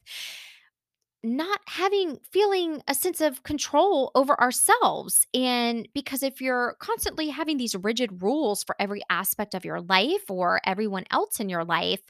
not 1.23 1.59
having 1.65 2.19
feeling 2.31 2.83
a 2.87 2.93
sense 2.93 3.19
of 3.19 3.41
control 3.41 4.11
over 4.13 4.39
ourselves. 4.39 5.25
And 5.33 5.87
because 5.95 6.21
if 6.21 6.39
you're 6.39 6.75
constantly 6.79 7.29
having 7.29 7.57
these 7.57 7.73
rigid 7.73 8.21
rules 8.21 8.63
for 8.63 8.75
every 8.79 9.01
aspect 9.09 9.55
of 9.55 9.65
your 9.65 9.81
life 9.81 10.29
or 10.29 10.61
everyone 10.67 11.05
else 11.09 11.39
in 11.39 11.49
your 11.49 11.65
life, 11.65 12.01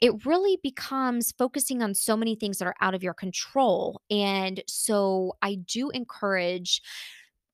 it 0.00 0.24
really 0.24 0.58
becomes 0.62 1.32
focusing 1.32 1.82
on 1.82 1.92
so 1.92 2.16
many 2.16 2.34
things 2.34 2.56
that 2.56 2.66
are 2.66 2.76
out 2.80 2.94
of 2.94 3.02
your 3.02 3.12
control. 3.12 4.00
And 4.10 4.62
so 4.66 5.34
I 5.42 5.56
do 5.56 5.90
encourage 5.90 6.80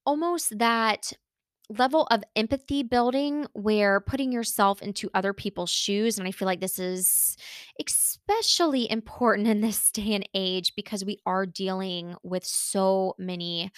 almost 0.06 0.56
that 0.58 1.12
level 1.68 2.06
of 2.10 2.22
empathy 2.36 2.82
building 2.82 3.46
where 3.54 4.00
putting 4.00 4.32
yourself 4.32 4.82
into 4.82 5.08
other 5.14 5.32
people's 5.32 5.70
shoes 5.70 6.18
and 6.18 6.26
i 6.26 6.30
feel 6.30 6.46
like 6.46 6.60
this 6.60 6.78
is 6.78 7.36
especially 7.86 8.90
important 8.90 9.48
in 9.48 9.60
this 9.60 9.90
day 9.90 10.14
and 10.14 10.28
age 10.34 10.74
because 10.76 11.04
we 11.04 11.18
are 11.24 11.46
dealing 11.46 12.14
with 12.22 12.44
so 12.44 13.14
many 13.18 13.70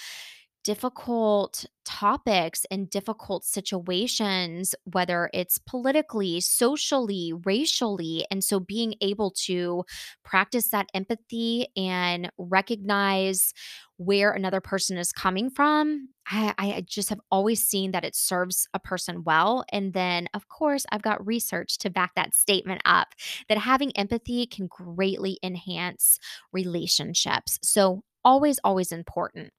difficult 0.64 1.66
topics 1.84 2.64
and 2.70 2.88
difficult 2.88 3.44
situations, 3.44 4.74
whether 4.84 5.30
it's 5.34 5.58
politically, 5.58 6.40
socially, 6.40 7.32
racially. 7.44 8.24
And 8.30 8.42
so 8.42 8.58
being 8.58 8.94
able 9.02 9.30
to 9.44 9.84
practice 10.24 10.68
that 10.70 10.88
empathy 10.94 11.68
and 11.76 12.32
recognize 12.38 13.52
where 13.98 14.32
another 14.32 14.60
person 14.60 14.96
is 14.96 15.12
coming 15.12 15.50
from, 15.50 16.08
I, 16.30 16.54
I 16.58 16.80
just 16.86 17.10
have 17.10 17.20
always 17.30 17.64
seen 17.64 17.90
that 17.92 18.04
it 18.04 18.14
serves 18.16 18.66
a 18.72 18.78
person 18.78 19.24
well. 19.24 19.64
And 19.70 19.92
then, 19.92 20.28
of 20.34 20.48
course, 20.48 20.86
I've 20.90 21.02
got 21.02 21.24
research 21.26 21.78
to 21.78 21.90
back 21.90 22.12
that 22.16 22.34
statement 22.34 22.80
up 22.84 23.08
that 23.48 23.58
having 23.58 23.96
empathy 23.96 24.46
can 24.46 24.66
greatly 24.68 25.38
enhance 25.42 26.18
relationships. 26.52 27.58
So, 27.62 28.02
always, 28.24 28.58
always 28.64 28.90
important. 28.90 29.52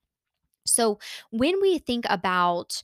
So, 0.66 0.98
when 1.30 1.60
we 1.62 1.78
think 1.78 2.06
about 2.08 2.82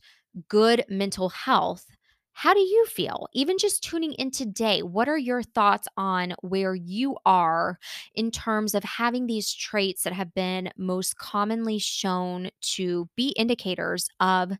good 0.48 0.84
mental 0.88 1.28
health, 1.30 1.86
how 2.32 2.54
do 2.54 2.60
you 2.60 2.86
feel? 2.86 3.28
Even 3.34 3.58
just 3.58 3.82
tuning 3.82 4.12
in 4.14 4.30
today, 4.30 4.82
what 4.82 5.08
are 5.08 5.18
your 5.18 5.42
thoughts 5.42 5.86
on 5.96 6.34
where 6.42 6.74
you 6.74 7.16
are 7.26 7.78
in 8.14 8.30
terms 8.30 8.74
of 8.74 8.82
having 8.84 9.26
these 9.26 9.52
traits 9.52 10.02
that 10.02 10.12
have 10.12 10.34
been 10.34 10.70
most 10.76 11.16
commonly 11.18 11.78
shown 11.78 12.50
to 12.74 13.08
be 13.16 13.28
indicators 13.30 14.08
of 14.20 14.52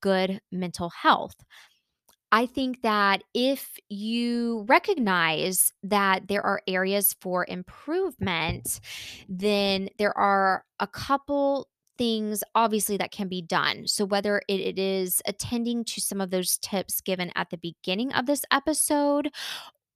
good 0.00 0.40
mental 0.52 0.90
health? 0.90 1.34
I 2.32 2.46
think 2.46 2.82
that 2.82 3.24
if 3.34 3.76
you 3.88 4.64
recognize 4.68 5.72
that 5.82 6.28
there 6.28 6.46
are 6.46 6.62
areas 6.68 7.16
for 7.20 7.44
improvement, 7.48 8.80
then 9.28 9.88
there 9.98 10.16
are 10.16 10.64
a 10.78 10.86
couple 10.86 11.68
things 12.00 12.42
obviously 12.54 12.96
that 12.96 13.12
can 13.12 13.28
be 13.28 13.42
done. 13.42 13.86
So, 13.86 14.06
whether 14.06 14.40
it, 14.48 14.60
it 14.60 14.78
is 14.78 15.20
attending 15.26 15.84
to 15.84 16.00
some 16.00 16.20
of 16.20 16.30
those 16.30 16.56
tips 16.56 17.02
given 17.02 17.30
at 17.36 17.50
the 17.50 17.58
beginning 17.58 18.10
of 18.14 18.24
this 18.24 18.42
episode 18.50 19.30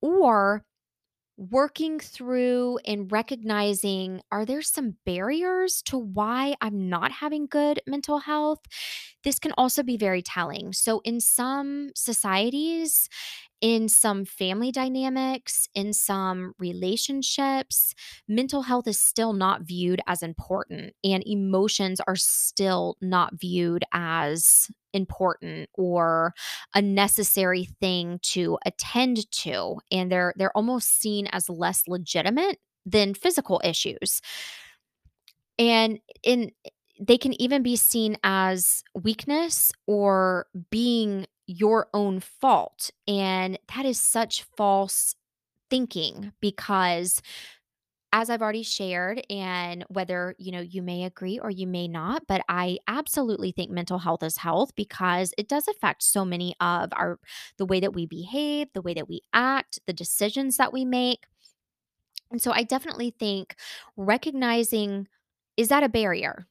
or 0.03 0.65
working 1.39 1.99
through 1.99 2.79
and 2.87 3.11
recognizing 3.11 4.21
are 4.31 4.45
there 4.45 4.63
some 4.63 4.97
barriers 5.07 5.83
to 5.83 5.99
why 5.99 6.55
I'm 6.61 6.91
not 6.91 7.11
having 7.11 7.47
good 7.47 7.81
mental 7.87 8.19
health? 8.19 8.61
This 9.25 9.39
can 9.39 9.53
also 9.57 9.83
be 9.83 9.97
very 9.97 10.21
telling. 10.21 10.75
So, 10.75 11.01
in 11.05 11.21
some 11.21 11.91
societies, 11.97 13.09
in 13.61 13.89
some 13.89 14.25
family 14.25 14.71
dynamics, 14.71 15.69
in 15.75 15.93
some 15.93 16.55
relationships, 16.59 17.95
mental 18.29 18.63
health 18.63 18.87
is 18.87 19.01
still 19.01 19.33
not 19.33 19.63
viewed 19.63 20.01
as 20.07 20.23
important, 20.23 20.95
and 21.03 21.23
emotions 21.27 22.01
are 22.07 22.17
still 22.17 22.97
not 23.01 23.35
viewed 23.39 23.85
as 23.93 24.71
important 24.93 25.69
or 25.75 26.33
a 26.75 26.81
necessary 26.83 27.65
thing 27.81 28.19
to 28.23 28.57
attend 28.65 29.29
to 29.33 29.77
and 29.91 30.11
they're 30.13 30.33
they're 30.37 30.57
almost 30.57 31.01
seen 31.01 31.27
as 31.33 31.49
less 31.49 31.83
legitimate 31.89 32.59
than 32.87 33.13
physical 33.13 33.61
issues. 33.65 34.21
And 35.59 35.99
in 36.23 36.51
they 37.01 37.19
can 37.19 37.41
even 37.41 37.63
be 37.63 37.75
seen 37.75 38.17
as 38.23 38.85
weakness 38.95 39.73
or 39.87 40.47
being 40.71 41.27
your 41.47 41.89
own 41.93 42.21
fault 42.21 42.91
and 43.07 43.59
that 43.75 43.85
is 43.85 44.01
such 44.01 44.45
false 44.57 45.15
thinking 45.71 46.33
because 46.41 47.21
as 48.15 48.31
I've 48.31 48.43
already 48.43 48.63
shared, 48.63 49.27
and 49.29 49.85
whether, 49.89 50.37
you 50.39 50.53
know, 50.53 50.61
you 50.61 50.83
may 50.83 51.03
agree 51.03 51.41
or 51.41 51.51
you 51.51 51.67
may 51.67 51.89
not, 51.89 52.23
but 52.29 52.43
I 52.49 52.79
absolutely 52.87 53.51
think 53.51 53.73
mental 53.73 53.99
health 53.99 54.23
is 54.23 54.37
health 54.37 54.73
because 54.77 55.35
it 55.37 55.49
does 55.49 55.67
affect 55.67 56.01
so 56.05 56.25
many 56.25 56.55
of 56.61 56.91
our 56.93 57.19
the 57.59 57.67
way 57.67 57.81
that 57.81 57.93
we 57.93 58.07
behave, 58.07 58.69
the 58.73 58.83
way 58.83 58.95
that 58.95 59.09
we 59.09 59.21
act, 59.33 59.81
the 59.89 59.93
decisions 59.93 60.59
that 60.59 60.73
we 60.73 60.85
make. 60.85 61.25
And 62.31 62.41
so 62.41 62.53
I 62.53 62.63
definitely 62.63 63.11
think 63.11 63.57
recognizing 63.97 65.09
is 65.57 65.69
that 65.69 65.83
a 65.83 65.89
barrier? 65.89 66.47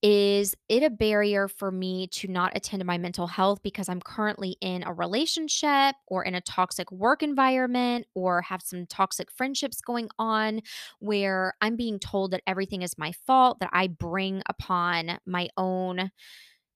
Is 0.00 0.54
it 0.68 0.84
a 0.84 0.90
barrier 0.90 1.48
for 1.48 1.72
me 1.72 2.06
to 2.08 2.28
not 2.28 2.56
attend 2.56 2.80
to 2.80 2.86
my 2.86 2.98
mental 2.98 3.26
health 3.26 3.60
because 3.62 3.88
I'm 3.88 4.00
currently 4.00 4.56
in 4.60 4.84
a 4.84 4.92
relationship 4.92 5.96
or 6.06 6.22
in 6.22 6.36
a 6.36 6.40
toxic 6.40 6.92
work 6.92 7.22
environment 7.22 8.06
or 8.14 8.42
have 8.42 8.62
some 8.62 8.86
toxic 8.86 9.30
friendships 9.32 9.80
going 9.80 10.08
on 10.18 10.60
where 11.00 11.54
I'm 11.60 11.74
being 11.74 11.98
told 11.98 12.30
that 12.30 12.42
everything 12.46 12.82
is 12.82 12.96
my 12.96 13.12
fault, 13.26 13.58
that 13.60 13.70
I 13.72 13.88
bring 13.88 14.42
upon 14.48 15.18
my 15.26 15.48
own 15.56 16.10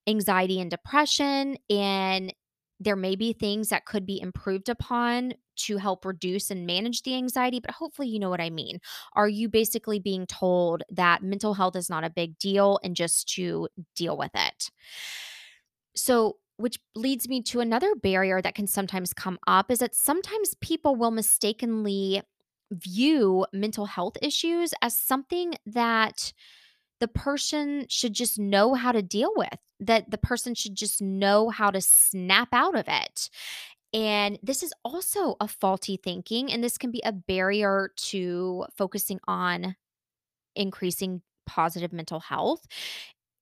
anxiety 0.06 0.60
and 0.60 0.70
depression. 0.70 1.56
And 1.70 2.32
there 2.82 2.96
may 2.96 3.16
be 3.16 3.32
things 3.32 3.68
that 3.68 3.86
could 3.86 4.06
be 4.06 4.20
improved 4.20 4.68
upon 4.68 5.34
to 5.54 5.76
help 5.76 6.04
reduce 6.04 6.50
and 6.50 6.66
manage 6.66 7.02
the 7.02 7.14
anxiety, 7.14 7.60
but 7.60 7.70
hopefully 7.72 8.08
you 8.08 8.18
know 8.18 8.30
what 8.30 8.40
I 8.40 8.50
mean. 8.50 8.80
Are 9.14 9.28
you 9.28 9.48
basically 9.48 9.98
being 9.98 10.26
told 10.26 10.82
that 10.90 11.22
mental 11.22 11.54
health 11.54 11.76
is 11.76 11.90
not 11.90 12.04
a 12.04 12.10
big 12.10 12.38
deal 12.38 12.80
and 12.82 12.96
just 12.96 13.28
to 13.34 13.68
deal 13.94 14.16
with 14.16 14.32
it? 14.34 14.70
So, 15.94 16.38
which 16.56 16.78
leads 16.94 17.28
me 17.28 17.42
to 17.42 17.60
another 17.60 17.94
barrier 17.94 18.40
that 18.40 18.54
can 18.54 18.66
sometimes 18.66 19.12
come 19.12 19.38
up 19.46 19.70
is 19.70 19.80
that 19.80 19.94
sometimes 19.94 20.54
people 20.60 20.94
will 20.94 21.10
mistakenly 21.10 22.22
view 22.70 23.46
mental 23.52 23.86
health 23.86 24.16
issues 24.22 24.72
as 24.80 24.96
something 24.96 25.54
that 25.66 26.32
the 27.02 27.08
person 27.08 27.84
should 27.88 28.14
just 28.14 28.38
know 28.38 28.74
how 28.74 28.92
to 28.92 29.02
deal 29.02 29.32
with, 29.34 29.58
that 29.80 30.08
the 30.08 30.18
person 30.18 30.54
should 30.54 30.76
just 30.76 31.02
know 31.02 31.48
how 31.48 31.68
to 31.68 31.80
snap 31.80 32.50
out 32.52 32.76
of 32.76 32.84
it. 32.86 33.28
And 33.92 34.38
this 34.40 34.62
is 34.62 34.72
also 34.84 35.34
a 35.40 35.48
faulty 35.48 35.96
thinking, 35.96 36.52
and 36.52 36.62
this 36.62 36.78
can 36.78 36.92
be 36.92 37.02
a 37.04 37.10
barrier 37.10 37.90
to 37.96 38.66
focusing 38.78 39.18
on 39.26 39.74
increasing 40.54 41.22
positive 41.44 41.92
mental 41.92 42.20
health. 42.20 42.64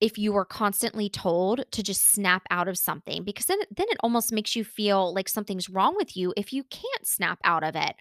If 0.01 0.17
you 0.17 0.35
are 0.37 0.47
constantly 0.47 1.11
told 1.11 1.71
to 1.71 1.83
just 1.83 2.11
snap 2.11 2.45
out 2.51 2.67
of 2.67 2.79
something, 2.79 3.25
because 3.25 3.45
then, 3.45 3.59
then 3.77 3.89
it 3.91 3.99
almost 4.03 4.33
makes 4.33 4.57
you 4.57 4.65
feel 4.65 5.13
like 5.13 5.29
something's 5.29 5.69
wrong 5.69 5.97
with 5.97 6.17
you 6.17 6.33
if 6.35 6.51
you 6.51 6.65
can't 6.65 7.07
snap 7.07 7.39
out 7.45 7.63
of 7.63 7.77
it. 7.77 7.97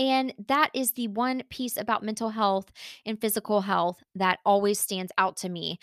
And 0.00 0.32
that 0.48 0.70
is 0.72 0.92
the 0.92 1.08
one 1.08 1.42
piece 1.50 1.76
about 1.76 2.02
mental 2.02 2.30
health 2.30 2.72
and 3.04 3.20
physical 3.20 3.60
health 3.60 4.02
that 4.14 4.38
always 4.46 4.80
stands 4.80 5.12
out 5.18 5.36
to 5.38 5.50
me. 5.50 5.78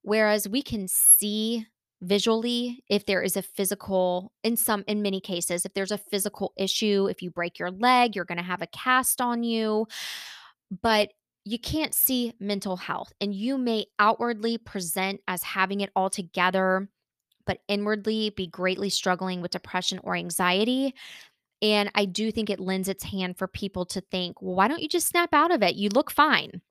Whereas 0.00 0.48
we 0.48 0.62
can 0.62 0.88
see 0.88 1.66
visually 2.00 2.82
if 2.88 3.04
there 3.04 3.20
is 3.20 3.36
a 3.36 3.42
physical 3.42 4.32
in 4.42 4.56
some 4.56 4.84
in 4.86 5.02
many 5.02 5.20
cases 5.20 5.64
if 5.64 5.74
there's 5.74 5.90
a 5.90 5.98
physical 5.98 6.52
issue 6.56 7.08
if 7.10 7.22
you 7.22 7.28
break 7.28 7.58
your 7.58 7.72
leg 7.72 8.14
you're 8.14 8.24
going 8.24 8.38
to 8.38 8.44
have 8.44 8.62
a 8.62 8.68
cast 8.68 9.20
on 9.20 9.42
you 9.42 9.84
but 10.80 11.08
you 11.44 11.58
can't 11.58 11.92
see 11.92 12.32
mental 12.38 12.76
health 12.76 13.12
and 13.20 13.34
you 13.34 13.58
may 13.58 13.84
outwardly 13.98 14.56
present 14.58 15.20
as 15.26 15.42
having 15.42 15.80
it 15.80 15.90
all 15.96 16.08
together 16.08 16.88
but 17.46 17.58
inwardly 17.66 18.30
be 18.30 18.46
greatly 18.46 18.90
struggling 18.90 19.42
with 19.42 19.50
depression 19.50 19.98
or 20.04 20.14
anxiety 20.14 20.94
and 21.60 21.90
I 21.94 22.04
do 22.04 22.30
think 22.30 22.50
it 22.50 22.60
lends 22.60 22.88
its 22.88 23.04
hand 23.04 23.36
for 23.36 23.48
people 23.48 23.84
to 23.86 24.00
think, 24.00 24.40
well, 24.40 24.54
why 24.54 24.68
don't 24.68 24.82
you 24.82 24.88
just 24.88 25.08
snap 25.08 25.30
out 25.32 25.50
of 25.50 25.62
it? 25.62 25.74
You 25.74 25.88
look 25.88 26.10
fine. 26.10 26.62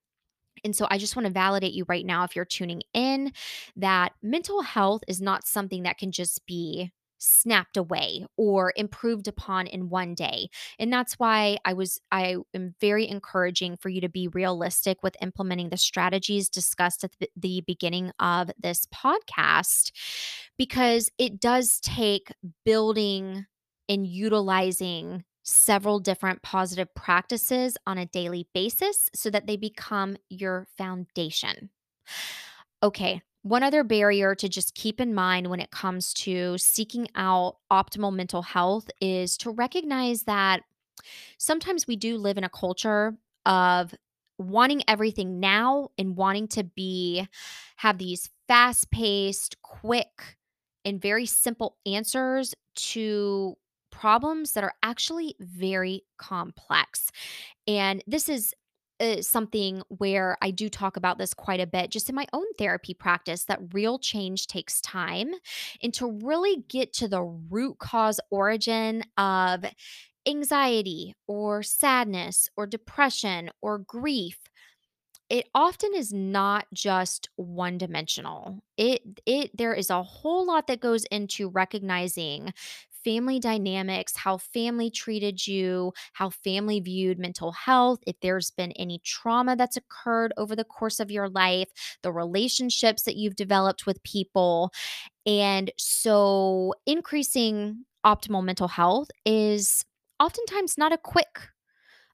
And 0.63 0.75
so 0.75 0.87
I 0.89 0.97
just 0.97 1.15
want 1.15 1.27
to 1.27 1.33
validate 1.33 1.73
you 1.73 1.85
right 1.87 2.05
now 2.05 2.23
if 2.23 2.35
you're 2.35 2.45
tuning 2.45 2.81
in 2.93 3.31
that 3.75 4.13
mental 4.23 4.61
health 4.61 5.03
is 5.07 5.21
not 5.21 5.45
something 5.45 5.83
that 5.83 5.97
can 5.97 6.11
just 6.11 6.45
be 6.45 6.91
snapped 7.19 7.77
away 7.77 8.25
or 8.37 8.73
improved 8.75 9.27
upon 9.27 9.67
in 9.67 9.89
one 9.89 10.13
day. 10.13 10.49
And 10.77 10.93
that's 10.93 11.13
why 11.13 11.57
I 11.65 11.73
was 11.73 11.99
I 12.11 12.37
am 12.53 12.75
very 12.79 13.07
encouraging 13.07 13.77
for 13.77 13.89
you 13.89 14.01
to 14.01 14.09
be 14.09 14.27
realistic 14.27 15.01
with 15.03 15.15
implementing 15.21 15.69
the 15.69 15.77
strategies 15.77 16.49
discussed 16.49 17.03
at 17.03 17.15
the 17.35 17.63
beginning 17.65 18.11
of 18.19 18.51
this 18.59 18.85
podcast 18.93 19.91
because 20.57 21.09
it 21.17 21.39
does 21.39 21.79
take 21.81 22.31
building 22.65 23.45
and 23.89 24.05
utilizing 24.07 25.23
several 25.43 25.99
different 25.99 26.41
positive 26.41 26.93
practices 26.93 27.77
on 27.87 27.97
a 27.97 28.05
daily 28.05 28.47
basis 28.53 29.09
so 29.13 29.29
that 29.29 29.47
they 29.47 29.55
become 29.55 30.17
your 30.29 30.67
foundation. 30.77 31.69
Okay, 32.83 33.21
one 33.43 33.63
other 33.63 33.83
barrier 33.83 34.35
to 34.35 34.49
just 34.49 34.75
keep 34.75 34.99
in 34.99 35.13
mind 35.13 35.47
when 35.47 35.59
it 35.59 35.71
comes 35.71 36.13
to 36.13 36.57
seeking 36.57 37.07
out 37.15 37.57
optimal 37.71 38.13
mental 38.13 38.41
health 38.41 38.89
is 39.01 39.37
to 39.37 39.51
recognize 39.51 40.23
that 40.23 40.61
sometimes 41.37 41.87
we 41.87 41.95
do 41.95 42.17
live 42.17 42.37
in 42.37 42.43
a 42.43 42.49
culture 42.49 43.15
of 43.45 43.93
wanting 44.37 44.83
everything 44.87 45.39
now 45.39 45.89
and 45.97 46.15
wanting 46.17 46.47
to 46.47 46.63
be 46.63 47.27
have 47.77 47.97
these 47.97 48.29
fast-paced, 48.47 49.61
quick, 49.61 50.37
and 50.85 51.01
very 51.01 51.25
simple 51.25 51.77
answers 51.85 52.53
to 52.75 53.55
problems 53.97 54.53
that 54.53 54.63
are 54.63 54.75
actually 54.83 55.35
very 55.39 56.03
complex. 56.19 57.09
And 57.65 58.03
this 58.05 58.29
is 58.29 58.53
uh, 58.99 59.21
something 59.21 59.81
where 59.89 60.37
I 60.39 60.51
do 60.51 60.69
talk 60.69 60.97
about 60.97 61.17
this 61.17 61.33
quite 61.33 61.59
a 61.59 61.65
bit 61.65 61.89
just 61.89 62.07
in 62.07 62.15
my 62.15 62.27
own 62.31 62.45
therapy 62.59 62.93
practice 62.93 63.45
that 63.45 63.73
real 63.73 63.97
change 63.97 64.45
takes 64.45 64.81
time. 64.81 65.33
And 65.81 65.91
to 65.95 66.11
really 66.23 66.63
get 66.69 66.93
to 66.93 67.07
the 67.07 67.23
root 67.23 67.79
cause 67.79 68.19
origin 68.29 69.03
of 69.17 69.65
anxiety 70.27 71.15
or 71.27 71.63
sadness 71.63 72.49
or 72.55 72.67
depression 72.67 73.49
or 73.61 73.79
grief 73.79 74.37
it 75.29 75.49
often 75.53 75.93
is 75.93 76.13
not 76.13 76.65
just 76.73 77.29
one 77.35 77.77
dimensional 77.77 78.59
it 78.77 79.01
it 79.25 79.55
there 79.57 79.73
is 79.73 79.89
a 79.89 80.03
whole 80.03 80.45
lot 80.45 80.67
that 80.67 80.79
goes 80.79 81.03
into 81.05 81.49
recognizing 81.49 82.53
family 83.03 83.39
dynamics, 83.39 84.15
how 84.15 84.37
family 84.37 84.89
treated 84.89 85.45
you, 85.45 85.93
how 86.13 86.29
family 86.29 86.79
viewed 86.79 87.19
mental 87.19 87.51
health, 87.51 87.99
if 88.07 88.19
there's 88.21 88.51
been 88.51 88.71
any 88.73 88.99
trauma 89.03 89.55
that's 89.55 89.77
occurred 89.77 90.33
over 90.37 90.55
the 90.55 90.63
course 90.63 90.99
of 90.99 91.11
your 91.11 91.29
life, 91.29 91.69
the 92.03 92.11
relationships 92.11 93.03
that 93.03 93.15
you've 93.15 93.35
developed 93.35 93.85
with 93.85 94.01
people. 94.03 94.71
And 95.25 95.71
so, 95.77 96.73
increasing 96.85 97.85
optimal 98.05 98.43
mental 98.43 98.67
health 98.67 99.09
is 99.25 99.83
oftentimes 100.19 100.77
not 100.77 100.93
a 100.93 100.97
quick 100.97 101.49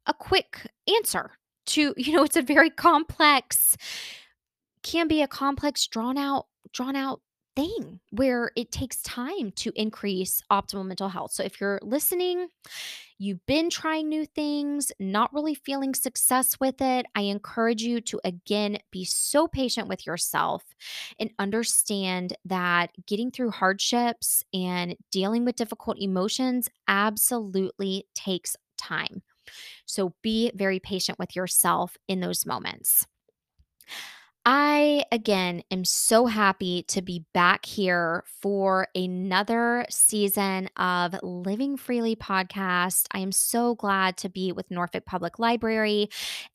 a 0.05 0.13
quick 0.13 0.67
answer 0.97 1.31
to 1.65 1.93
you 1.97 2.13
know 2.13 2.23
it's 2.23 2.35
a 2.35 2.41
very 2.41 2.69
complex 2.69 3.77
can 4.81 5.07
be 5.07 5.21
a 5.21 5.27
complex 5.27 5.87
drawn 5.87 6.17
out 6.17 6.47
drawn 6.73 6.95
out 6.95 7.21
thing 7.55 7.99
where 8.11 8.51
it 8.55 8.71
takes 8.71 9.01
time 9.03 9.51
to 9.51 9.71
increase 9.75 10.41
optimal 10.51 10.85
mental 10.85 11.09
health. 11.09 11.31
So 11.31 11.43
if 11.43 11.61
you're 11.61 11.79
listening, 11.83 12.47
you've 13.17 13.45
been 13.45 13.69
trying 13.69 14.09
new 14.09 14.25
things, 14.25 14.91
not 14.99 15.33
really 15.33 15.55
feeling 15.55 15.93
success 15.93 16.59
with 16.59 16.81
it, 16.81 17.05
I 17.15 17.21
encourage 17.21 17.83
you 17.83 18.01
to 18.01 18.19
again 18.23 18.79
be 18.91 19.05
so 19.05 19.47
patient 19.47 19.87
with 19.87 20.05
yourself 20.05 20.63
and 21.19 21.31
understand 21.39 22.35
that 22.45 22.91
getting 23.07 23.31
through 23.31 23.51
hardships 23.51 24.43
and 24.53 24.95
dealing 25.11 25.45
with 25.45 25.55
difficult 25.55 25.97
emotions 25.99 26.69
absolutely 26.87 28.07
takes 28.15 28.55
time. 28.77 29.21
So 29.85 30.15
be 30.21 30.51
very 30.55 30.79
patient 30.79 31.19
with 31.19 31.35
yourself 31.35 31.97
in 32.07 32.19
those 32.19 32.45
moments. 32.45 33.05
I, 34.45 35.05
again, 35.09 35.63
am 35.71 35.85
so 35.85 36.25
happy 36.25 36.83
to 36.89 37.01
be 37.01 37.23
back 37.33 37.65
here 37.65 38.25
for 38.41 38.89
another 38.93 39.85
season 39.89 40.69
of 40.75 41.15
Living 41.23 41.77
Freely 41.77 42.17
podcast. 42.17 43.05
I 43.13 43.19
am 43.19 43.31
so 43.31 43.75
glad 43.75 44.17
to 44.17 44.27
be 44.27 44.51
with 44.51 44.69
Norfolk 44.69 45.05
Public 45.05 45.39
Library 45.39 46.09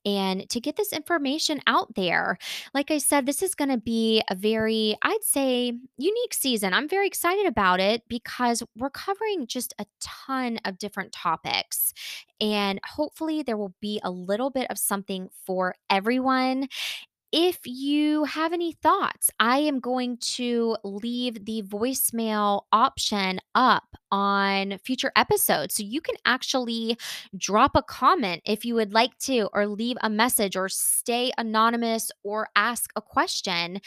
and 0.05 0.47
to 0.51 0.59
get 0.59 0.75
this 0.75 0.93
information 0.93 1.61
out 1.65 1.95
there. 1.95 2.37
Like 2.75 2.91
I 2.91 2.99
said, 2.99 3.25
this 3.25 3.41
is 3.41 3.55
going 3.55 3.71
to 3.71 3.79
be 3.79 4.21
a 4.29 4.35
very, 4.35 4.95
I'd 5.01 5.23
say, 5.23 5.73
unique 5.97 6.35
season. 6.35 6.75
I'm 6.75 6.87
very 6.87 7.07
excited 7.07 7.47
about 7.47 7.79
it 7.79 8.03
because 8.07 8.61
we're 8.77 8.91
covering 8.91 9.47
just 9.47 9.73
a 9.79 9.87
ton 9.99 10.59
of 10.63 10.77
different 10.77 11.11
topics. 11.11 11.95
And 12.39 12.79
hopefully, 12.85 13.43
there 13.43 13.57
will 13.57 13.73
be 13.81 13.99
a 14.03 14.11
little 14.11 14.49
bit 14.49 14.67
of 14.69 14.77
something 14.77 15.29
for 15.45 15.75
everyone 15.89 16.67
if 17.31 17.59
you 17.65 18.23
have 18.25 18.53
any 18.53 18.71
thoughts, 18.71 19.29
I 19.39 19.59
am 19.59 19.79
going 19.79 20.17
to 20.35 20.77
leave 20.83 21.45
the 21.45 21.61
voicemail 21.61 22.63
option 22.71 23.39
up 23.53 23.95
on 24.11 24.77
future 24.79 25.11
episodes. 25.15 25.75
So 25.75 25.83
you 25.83 26.01
can 26.01 26.15
actually 26.25 26.97
drop 27.37 27.71
a 27.75 27.81
comment 27.81 28.41
if 28.45 28.65
you 28.65 28.75
would 28.75 28.93
like 28.93 29.17
to, 29.19 29.49
or 29.53 29.67
leave 29.67 29.97
a 30.01 30.09
message, 30.09 30.55
or 30.55 30.69
stay 30.69 31.31
anonymous, 31.37 32.11
or 32.23 32.49
ask 32.55 32.91
a 32.95 33.01
question. 33.01 33.79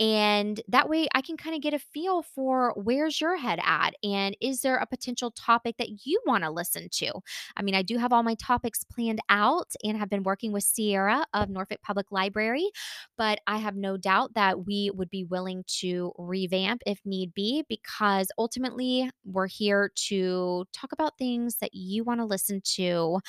And 0.00 0.62
that 0.66 0.88
way 0.88 1.08
I 1.14 1.20
can 1.20 1.36
kind 1.36 1.54
of 1.54 1.60
get 1.60 1.74
a 1.74 1.78
feel 1.78 2.22
for 2.22 2.72
where's 2.74 3.20
your 3.20 3.36
head 3.36 3.60
at 3.62 3.94
and 4.02 4.34
is 4.40 4.62
there 4.62 4.76
a 4.76 4.86
potential 4.86 5.30
topic 5.30 5.76
that 5.76 6.06
you 6.06 6.18
want 6.24 6.42
to 6.42 6.50
listen 6.50 6.88
to? 6.92 7.12
I 7.54 7.62
mean, 7.62 7.74
I 7.74 7.82
do 7.82 7.98
have 7.98 8.10
all 8.10 8.22
my 8.22 8.34
topics 8.36 8.82
planned 8.82 9.20
out 9.28 9.70
and 9.84 9.98
have 9.98 10.08
been 10.08 10.22
working 10.22 10.52
with 10.52 10.64
Sierra 10.64 11.26
of 11.34 11.50
Norfolk 11.50 11.80
Public 11.82 12.10
Library, 12.10 12.70
but 13.18 13.40
I 13.46 13.58
have 13.58 13.76
no 13.76 13.98
doubt 13.98 14.32
that 14.34 14.64
we 14.64 14.90
would 14.94 15.10
be 15.10 15.24
willing 15.24 15.64
to 15.80 16.12
revamp 16.16 16.80
if 16.86 17.00
need 17.04 17.34
be 17.34 17.64
because 17.68 18.28
ultimately 18.38 19.10
we're 19.26 19.48
here 19.60 19.92
to 20.08 20.64
talk 20.72 20.92
about 20.92 21.18
things 21.18 21.56
that 21.60 21.74
you 21.74 22.02
want 22.04 22.20
to 22.20 22.24
listen 22.26 22.62
to. 22.76 23.20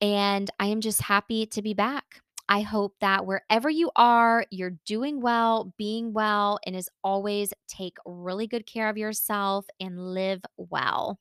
And 0.00 0.50
I 0.58 0.66
am 0.66 0.80
just 0.80 1.02
happy 1.02 1.46
to 1.46 1.62
be 1.62 1.74
back. 1.74 2.22
I 2.48 2.62
hope 2.62 2.94
that 3.00 3.26
wherever 3.26 3.70
you 3.70 3.90
are, 3.96 4.44
you're 4.50 4.78
doing 4.86 5.20
well, 5.20 5.72
being 5.78 6.12
well, 6.12 6.58
and 6.66 6.74
as 6.74 6.88
always, 7.04 7.52
take 7.68 7.96
really 8.06 8.46
good 8.48 8.66
care 8.66 8.88
of 8.88 8.98
yourself 8.98 9.66
and 9.80 10.14
live 10.14 10.42
well. 10.56 11.18